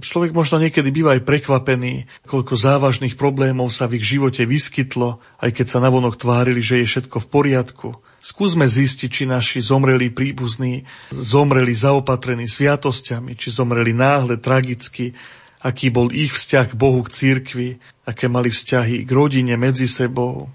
Človek 0.02 0.34
možno 0.34 0.62
niekedy 0.62 0.90
býva 0.90 1.18
aj 1.18 1.26
prekvapený, 1.26 2.10
koľko 2.26 2.54
závažných 2.54 3.18
problémov 3.18 3.74
sa 3.74 3.90
v 3.90 4.02
ich 4.02 4.06
živote 4.06 4.46
vyskytlo, 4.46 5.22
aj 5.42 5.50
keď 5.54 5.66
sa 5.70 5.80
navonok 5.82 6.18
tvárili, 6.18 6.62
že 6.62 6.82
je 6.82 6.90
všetko 6.90 7.18
v 7.26 7.28
poriadku. 7.30 7.90
Skúsme 8.22 8.70
zistiť, 8.70 9.10
či 9.10 9.24
naši 9.26 9.62
zomrelí 9.62 10.14
príbuzní 10.14 10.86
zomreli 11.14 11.74
zaopatrení 11.74 12.46
sviatosťami, 12.46 13.34
či 13.34 13.50
zomreli 13.50 13.94
náhle, 13.94 14.38
tragicky, 14.38 15.18
aký 15.62 15.90
bol 15.90 16.14
ich 16.14 16.34
vzťah 16.34 16.74
k 16.74 16.78
Bohu, 16.78 17.02
k 17.06 17.14
církvi, 17.14 17.70
aké 18.06 18.30
mali 18.30 18.54
vzťahy 18.54 19.06
k 19.06 19.10
rodine 19.10 19.58
medzi 19.58 19.90
sebou, 19.90 20.50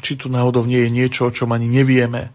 či 0.00 0.16
tu 0.16 0.28
náhodou 0.28 0.64
nie 0.68 0.80
je 0.84 0.90
niečo, 0.92 1.28
o 1.28 1.34
čom 1.34 1.52
ani 1.52 1.68
nevieme 1.68 2.32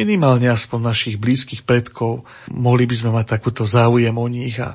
minimálne 0.00 0.48
aspoň 0.48 0.80
našich 0.80 1.16
blízkych 1.20 1.68
predkov, 1.68 2.24
mohli 2.48 2.88
by 2.88 2.94
sme 2.96 3.10
mať 3.12 3.36
takúto 3.36 3.68
záujem 3.68 4.16
o 4.16 4.26
nich 4.32 4.56
a, 4.56 4.72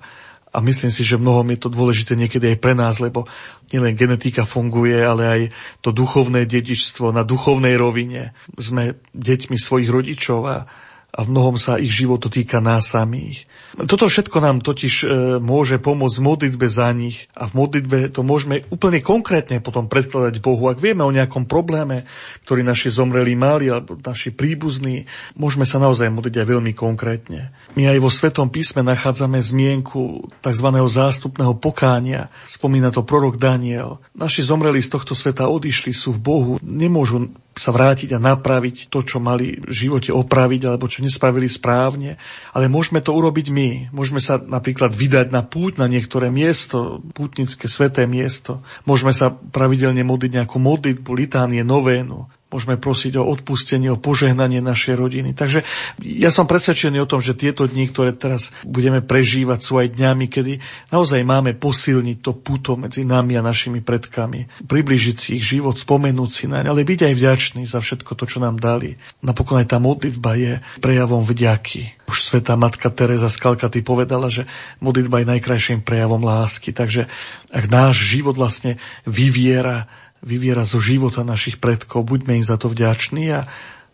a 0.54 0.58
myslím 0.62 0.94
si, 0.94 1.02
že 1.02 1.18
mnohom 1.18 1.50
je 1.50 1.60
to 1.66 1.70
dôležité 1.74 2.14
niekedy 2.14 2.54
aj 2.54 2.58
pre 2.62 2.78
nás, 2.78 3.02
lebo 3.02 3.26
nielen 3.74 3.98
genetika 3.98 4.46
funguje, 4.46 5.02
ale 5.02 5.24
aj 5.26 5.42
to 5.82 5.90
duchovné 5.90 6.46
dedičstvo 6.46 7.10
na 7.10 7.26
duchovnej 7.26 7.74
rovine. 7.74 8.38
Sme 8.56 9.02
deťmi 9.18 9.58
svojich 9.58 9.90
rodičov 9.90 10.40
a, 10.46 10.70
a 11.16 11.24
v 11.24 11.32
mnohom 11.32 11.56
sa 11.56 11.80
ich 11.80 11.96
život 11.96 12.20
dotýka 12.20 12.60
nás 12.60 12.92
samých. 12.92 13.48
Toto 13.76 14.12
všetko 14.12 14.38
nám 14.44 14.58
totiž 14.60 14.94
e, 15.04 15.06
môže 15.40 15.80
pomôcť 15.80 16.16
v 16.20 16.28
modlitbe 16.28 16.68
za 16.68 16.92
nich 16.92 17.32
a 17.32 17.48
v 17.48 17.56
modlitbe 17.56 18.12
to 18.12 18.24
môžeme 18.24 18.68
úplne 18.68 19.00
konkrétne 19.00 19.64
potom 19.64 19.88
predkladať 19.88 20.44
Bohu. 20.44 20.68
Ak 20.68 20.80
vieme 20.80 21.08
o 21.08 21.12
nejakom 21.12 21.48
probléme, 21.48 22.04
ktorý 22.44 22.68
naši 22.68 22.92
zomreli 22.92 23.36
mali 23.36 23.72
alebo 23.72 23.96
naši 23.96 24.32
príbuzní, 24.32 25.08
môžeme 25.40 25.64
sa 25.64 25.80
naozaj 25.80 26.12
modliť 26.12 26.36
aj 26.40 26.48
veľmi 26.52 26.72
konkrétne. 26.76 27.56
My 27.80 27.92
aj 27.92 28.00
vo 28.00 28.12
Svetom 28.12 28.52
písme 28.52 28.84
nachádzame 28.84 29.40
zmienku 29.40 30.28
tzv. 30.44 30.68
zástupného 30.88 31.56
pokánia. 31.60 32.32
Spomína 32.48 32.92
to 32.92 33.04
prorok 33.04 33.40
Daniel. 33.40 34.04
Naši 34.16 34.44
zomreli 34.44 34.80
z 34.80 34.92
tohto 34.92 35.16
sveta 35.16 35.48
odišli, 35.48 35.92
sú 35.92 36.16
v 36.16 36.24
Bohu, 36.24 36.52
nemôžu 36.64 37.32
sa 37.56 37.72
vrátiť 37.72 38.12
a 38.12 38.20
napraviť 38.20 38.92
to, 38.92 39.00
čo 39.00 39.24
mali 39.24 39.56
v 39.64 39.72
živote 39.72 40.12
opraviť 40.12 40.62
alebo 40.68 40.92
čo 40.92 41.00
nespravili 41.00 41.48
správne. 41.48 42.20
Ale 42.52 42.68
môžeme 42.68 43.00
to 43.00 43.16
urobiť 43.16 43.48
my. 43.48 43.70
Môžeme 43.96 44.20
sa 44.20 44.36
napríklad 44.36 44.92
vydať 44.92 45.32
na 45.32 45.40
púť 45.40 45.80
na 45.80 45.88
niektoré 45.88 46.28
miesto, 46.28 47.00
pútnické 47.16 47.72
sveté 47.72 48.04
miesto. 48.12 48.60
Môžeme 48.84 49.16
sa 49.16 49.32
pravidelne 49.32 50.04
modliť 50.04 50.44
nejakú 50.44 50.60
modlitbu, 50.60 51.10
litánie, 51.16 51.64
novénu 51.64 52.28
môžeme 52.56 52.80
prosiť 52.80 53.20
o 53.20 53.28
odpustenie, 53.28 53.92
o 53.92 54.00
požehnanie 54.00 54.64
našej 54.64 54.96
rodiny. 54.96 55.36
Takže 55.36 55.68
ja 56.00 56.32
som 56.32 56.48
presvedčený 56.48 57.04
o 57.04 57.10
tom, 57.12 57.20
že 57.20 57.36
tieto 57.36 57.68
dni, 57.68 57.92
ktoré 57.92 58.16
teraz 58.16 58.56
budeme 58.64 59.04
prežívať, 59.04 59.60
sú 59.60 59.84
aj 59.84 59.92
dňami, 59.92 60.26
kedy 60.32 60.64
naozaj 60.96 61.20
máme 61.28 61.52
posilniť 61.60 62.18
to 62.24 62.32
puto 62.32 62.80
medzi 62.80 63.04
nami 63.04 63.36
a 63.36 63.44
našimi 63.44 63.84
predkami, 63.84 64.64
približiť 64.64 65.16
si 65.20 65.30
ich 65.36 65.44
život, 65.44 65.76
spomenúť 65.76 66.30
si 66.32 66.48
naň, 66.48 66.72
ale 66.72 66.88
byť 66.88 67.12
aj 67.12 67.14
vďačný 67.20 67.62
za 67.68 67.84
všetko 67.84 68.16
to, 68.16 68.24
čo 68.24 68.40
nám 68.40 68.56
dali. 68.56 68.96
Napokon 69.20 69.60
aj 69.60 69.76
tá 69.76 69.78
modlitba 69.84 70.32
je 70.40 70.54
prejavom 70.80 71.20
vďaky. 71.28 72.08
Už 72.08 72.24
svetá 72.24 72.56
matka 72.56 72.88
Teresa 72.88 73.28
z 73.28 73.42
Kalkaty 73.42 73.84
povedala, 73.84 74.32
že 74.32 74.48
modlitba 74.80 75.26
je 75.26 75.32
najkrajším 75.36 75.84
prejavom 75.84 76.22
lásky. 76.22 76.72
Takže 76.72 77.12
ak 77.50 77.66
náš 77.68 78.06
život 78.06 78.38
vlastne 78.38 78.78
vyviera 79.04 79.90
vyviera 80.26 80.66
zo 80.66 80.82
života 80.82 81.22
našich 81.22 81.62
predkov. 81.62 82.04
Buďme 82.04 82.42
im 82.42 82.46
za 82.46 82.58
to 82.58 82.74
vďační 82.74 83.32
a, 83.32 83.42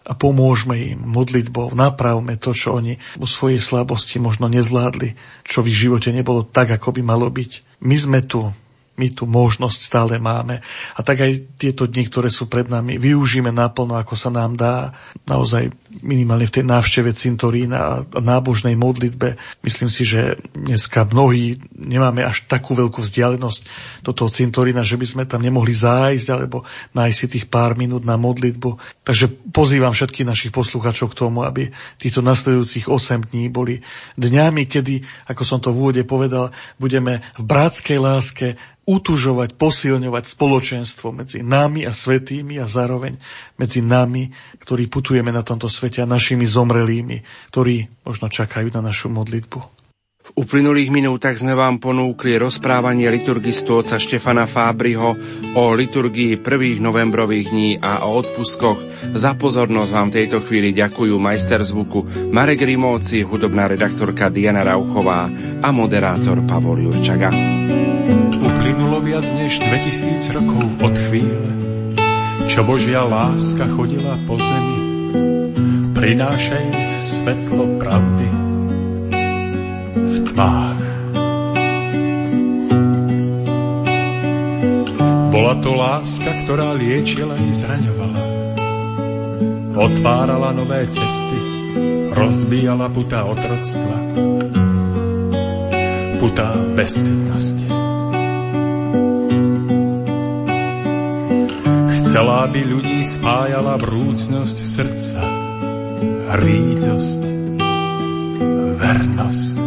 a 0.02 0.14
pomôžme 0.16 0.98
im 0.98 1.00
modlitbou, 1.04 1.76
napravme 1.78 2.40
to, 2.40 2.56
čo 2.56 2.80
oni 2.80 2.98
vo 3.20 3.30
svojej 3.30 3.62
slabosti 3.62 4.18
možno 4.18 4.50
nezvládli, 4.50 5.20
čo 5.46 5.62
v 5.62 5.70
ich 5.70 5.78
živote 5.78 6.10
nebolo 6.10 6.42
tak, 6.48 6.74
ako 6.74 6.98
by 6.98 7.02
malo 7.04 7.28
byť. 7.30 7.84
My 7.84 7.96
sme 8.00 8.20
tu, 8.24 8.50
my 9.00 9.08
tú 9.16 9.24
možnosť 9.24 9.80
stále 9.80 10.14
máme. 10.20 10.60
A 10.94 11.00
tak 11.02 11.24
aj 11.24 11.56
tieto 11.56 11.88
dni, 11.88 12.06
ktoré 12.12 12.28
sú 12.28 12.52
pred 12.52 12.68
nami, 12.68 13.00
využíme 13.00 13.50
naplno, 13.50 13.96
ako 13.96 14.14
sa 14.20 14.30
nám 14.30 14.60
dá, 14.60 14.92
naozaj 15.24 15.72
minimálne 16.04 16.44
v 16.48 16.56
tej 16.60 16.66
návšteve 16.68 17.12
cintorína 17.16 17.80
a 17.80 18.20
nábožnej 18.20 18.76
modlitbe. 18.76 19.40
Myslím 19.64 19.88
si, 19.88 20.04
že 20.04 20.40
dneska 20.52 21.08
mnohí 21.08 21.60
nemáme 21.72 22.22
až 22.24 22.46
takú 22.52 22.76
veľkú 22.76 23.00
vzdialenosť 23.00 23.62
do 24.04 24.12
toho 24.12 24.28
cintorína, 24.28 24.84
že 24.84 25.00
by 25.00 25.08
sme 25.08 25.24
tam 25.24 25.40
nemohli 25.40 25.72
zájsť 25.72 26.28
alebo 26.32 26.68
nájsť 26.92 27.18
si 27.18 27.28
tých 27.32 27.46
pár 27.48 27.80
minút 27.80 28.04
na 28.04 28.20
modlitbu. 28.20 29.04
Takže 29.08 29.52
pozývam 29.56 29.96
všetkých 29.96 30.28
našich 30.28 30.52
posluchačov 30.52 31.12
k 31.12 31.20
tomu, 31.20 31.48
aby 31.48 31.72
týchto 31.96 32.20
nasledujúcich 32.20 32.92
8 32.92 33.32
dní 33.32 33.48
boli 33.48 33.80
dňami, 34.20 34.68
kedy, 34.68 35.28
ako 35.32 35.44
som 35.48 35.60
to 35.64 35.72
v 35.72 35.80
úvode 35.80 36.04
povedal, 36.04 36.52
budeme 36.76 37.24
v 37.40 37.44
bratskej 37.44 37.98
láske 38.00 38.48
utužovať, 38.86 39.54
posilňovať 39.56 40.24
spoločenstvo 40.26 41.14
medzi 41.14 41.46
nami 41.46 41.86
a 41.86 41.94
svetými 41.94 42.58
a 42.58 42.66
zároveň 42.66 43.22
medzi 43.62 43.80
nami, 43.86 44.34
ktorí 44.58 44.90
putujeme 44.90 45.30
na 45.30 45.46
tomto 45.46 45.70
svete 45.70 46.02
a 46.02 46.10
našimi 46.10 46.50
zomrelými, 46.50 47.22
ktorí 47.54 48.02
možno 48.02 48.28
čakajú 48.34 48.74
na 48.74 48.82
našu 48.82 49.14
modlitbu. 49.14 49.82
V 50.22 50.46
uplynulých 50.46 50.94
minútach 50.94 51.34
sme 51.34 51.58
vám 51.58 51.82
ponúkli 51.82 52.38
rozprávanie 52.38 53.10
liturgistu 53.10 53.82
oca 53.82 53.98
Štefana 53.98 54.46
Fábriho 54.46 55.18
o 55.58 55.64
liturgii 55.74 56.38
prvých 56.38 56.78
novembrových 56.78 57.48
dní 57.50 57.72
a 57.82 58.06
o 58.06 58.22
odpuskoch. 58.22 58.78
Za 59.18 59.34
pozornosť 59.34 59.90
vám 59.90 60.14
tejto 60.14 60.46
chvíli 60.46 60.78
ďakujú 60.78 61.18
majster 61.18 61.66
zvuku 61.66 62.30
Marek 62.30 62.62
Rimóci, 62.62 63.26
hudobná 63.26 63.66
redaktorka 63.66 64.30
Diana 64.30 64.62
Rauchová 64.62 65.26
a 65.58 65.70
moderátor 65.74 66.46
Pavol 66.46 66.86
Jurčaga. 66.86 67.91
Uplynulo 68.92 69.08
viac 69.08 69.28
než 69.40 69.64
2000 69.64 70.36
rokov 70.36 70.68
od 70.84 70.96
chvíle, 71.08 71.48
čo 72.52 72.60
Božia 72.68 73.08
láska 73.08 73.64
chodila 73.72 74.20
po 74.28 74.36
zemi, 74.36 74.80
prinášajúc 75.96 76.92
svetlo 77.00 77.80
pravdy 77.80 78.28
v 79.96 80.16
tmách. 80.28 80.82
Bola 85.32 85.56
to 85.64 85.72
láska, 85.72 86.44
ktorá 86.44 86.76
liečila 86.76 87.40
i 87.40 87.48
zraňovala. 87.48 88.22
Otvárala 89.72 90.52
nové 90.52 90.84
cesty, 90.92 91.40
rozbíjala 92.12 92.92
putá 92.92 93.24
otroctva, 93.24 93.96
putá 96.20 96.60
bezsidnosti. 96.76 97.81
Chcela, 102.12 102.44
aby 102.44 102.68
ľudí 102.68 103.08
spájala 103.08 103.80
vrúcnosť 103.80 104.58
srdca, 104.68 105.24
rídzosť, 106.44 107.22
vernosť. 108.76 109.64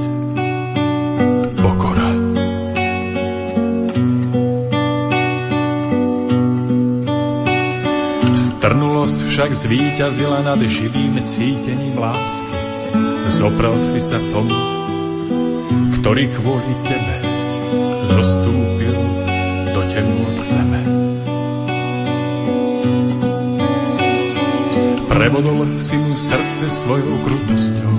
Trnulosť 8.60 9.18
však 9.24 9.50
zvíťazila 9.56 10.44
nad 10.44 10.60
živým 10.60 11.24
cítením 11.24 11.96
lásky. 11.96 12.56
Zoprel 13.32 13.80
si 13.88 14.04
sa 14.04 14.20
tomu, 14.32 14.52
ktorý 15.96 16.28
kvôli 16.36 16.76
tebe 16.84 17.16
zostúpil 18.04 18.96
do 19.72 19.80
temnôt 19.88 20.36
zeme. 20.44 21.13
Prevodol 25.14 25.78
si 25.78 25.94
mu 25.94 26.18
srdce 26.18 26.66
svojou 26.66 27.14
krutosťou. 27.22 27.94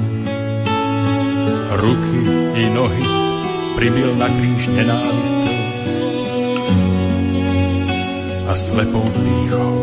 Ruky 1.79 2.21
i 2.59 2.63
nohy 2.75 3.07
pribil 3.79 4.19
na 4.19 4.27
kríž 4.27 4.67
nenávistou 4.67 5.55
a 8.45 8.53
slepou 8.53 9.07
dýchou. 9.15 9.75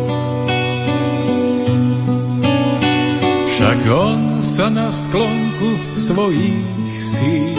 Však 3.48 3.80
on 3.88 4.20
sa 4.44 4.68
na 4.68 4.92
sklonku 4.92 5.96
svojich 5.96 7.00
síl 7.00 7.56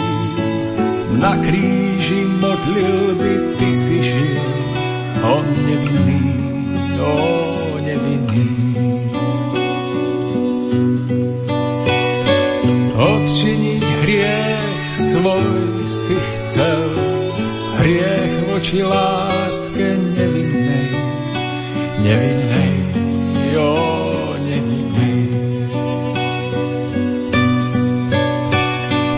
na 1.18 1.38
kríži 1.40 2.26
modlil 2.26 3.14
by 3.18 3.34
ty 3.58 3.70
si 3.74 3.96
žil. 4.02 4.44
On 5.24 5.46
nevinný, 5.46 6.22
o 7.00 7.14
nevinný. 7.80 8.73
Svoj 15.14 15.86
si 15.86 16.18
chcel, 16.18 16.82
hriech 17.78 18.34
voči 18.50 18.82
láske 18.82 19.94
nevinnej, 20.18 20.90
nevinnej, 22.02 22.74
o 23.54 23.94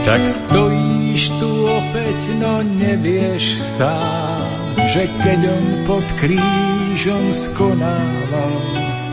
Tak 0.06 0.22
stojíš 0.22 1.34
tu 1.42 1.50
opäť, 1.66 2.30
no 2.38 2.62
nevieš 2.62 3.58
sám, 3.58 4.78
že 4.94 5.10
keď 5.18 5.40
on 5.50 5.66
pod 5.82 6.06
krížom 6.14 7.34
skonával, 7.34 8.54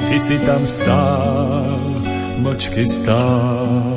ty 0.06 0.22
si 0.22 0.38
tam 0.46 0.62
stál, 0.70 1.82
močky 2.46 2.86
stál. 2.86 3.93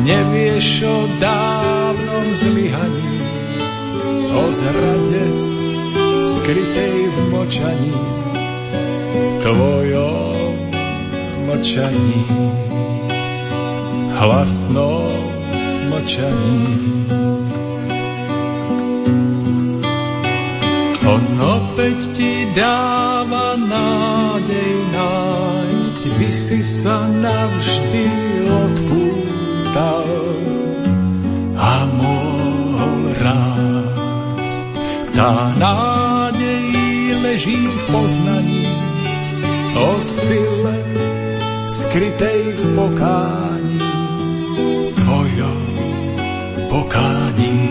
Nevieš 0.00 0.82
o 0.88 0.98
dávnom 1.20 2.26
zlyhaní, 2.32 3.16
o 4.32 4.42
zrade 4.48 5.24
skrytej 6.24 6.96
v 7.08 7.16
močaní, 7.30 7.98
tvojom 9.44 10.52
močaní 11.46 12.24
hlasnom 14.20 15.16
mlčaní. 15.88 16.62
On 21.00 21.22
opäť 21.40 21.98
ti 22.12 22.44
dáva 22.52 23.56
nádej 23.56 24.72
nájsť, 24.92 26.00
by 26.20 26.30
si 26.30 26.60
sa 26.60 27.08
navždy 27.08 28.04
odpútal 29.70 30.06
a 31.54 31.72
mohol 31.94 32.98
rásť. 33.22 34.66
Tá 35.14 35.54
nádej 35.54 36.66
leží 37.22 37.58
v 37.70 37.78
poznaní 37.86 38.66
o 39.78 40.02
sile 40.02 40.76
skrytej 41.70 42.58
v 42.58 42.62
pokání. 42.74 43.78
pokání. 46.70 47.69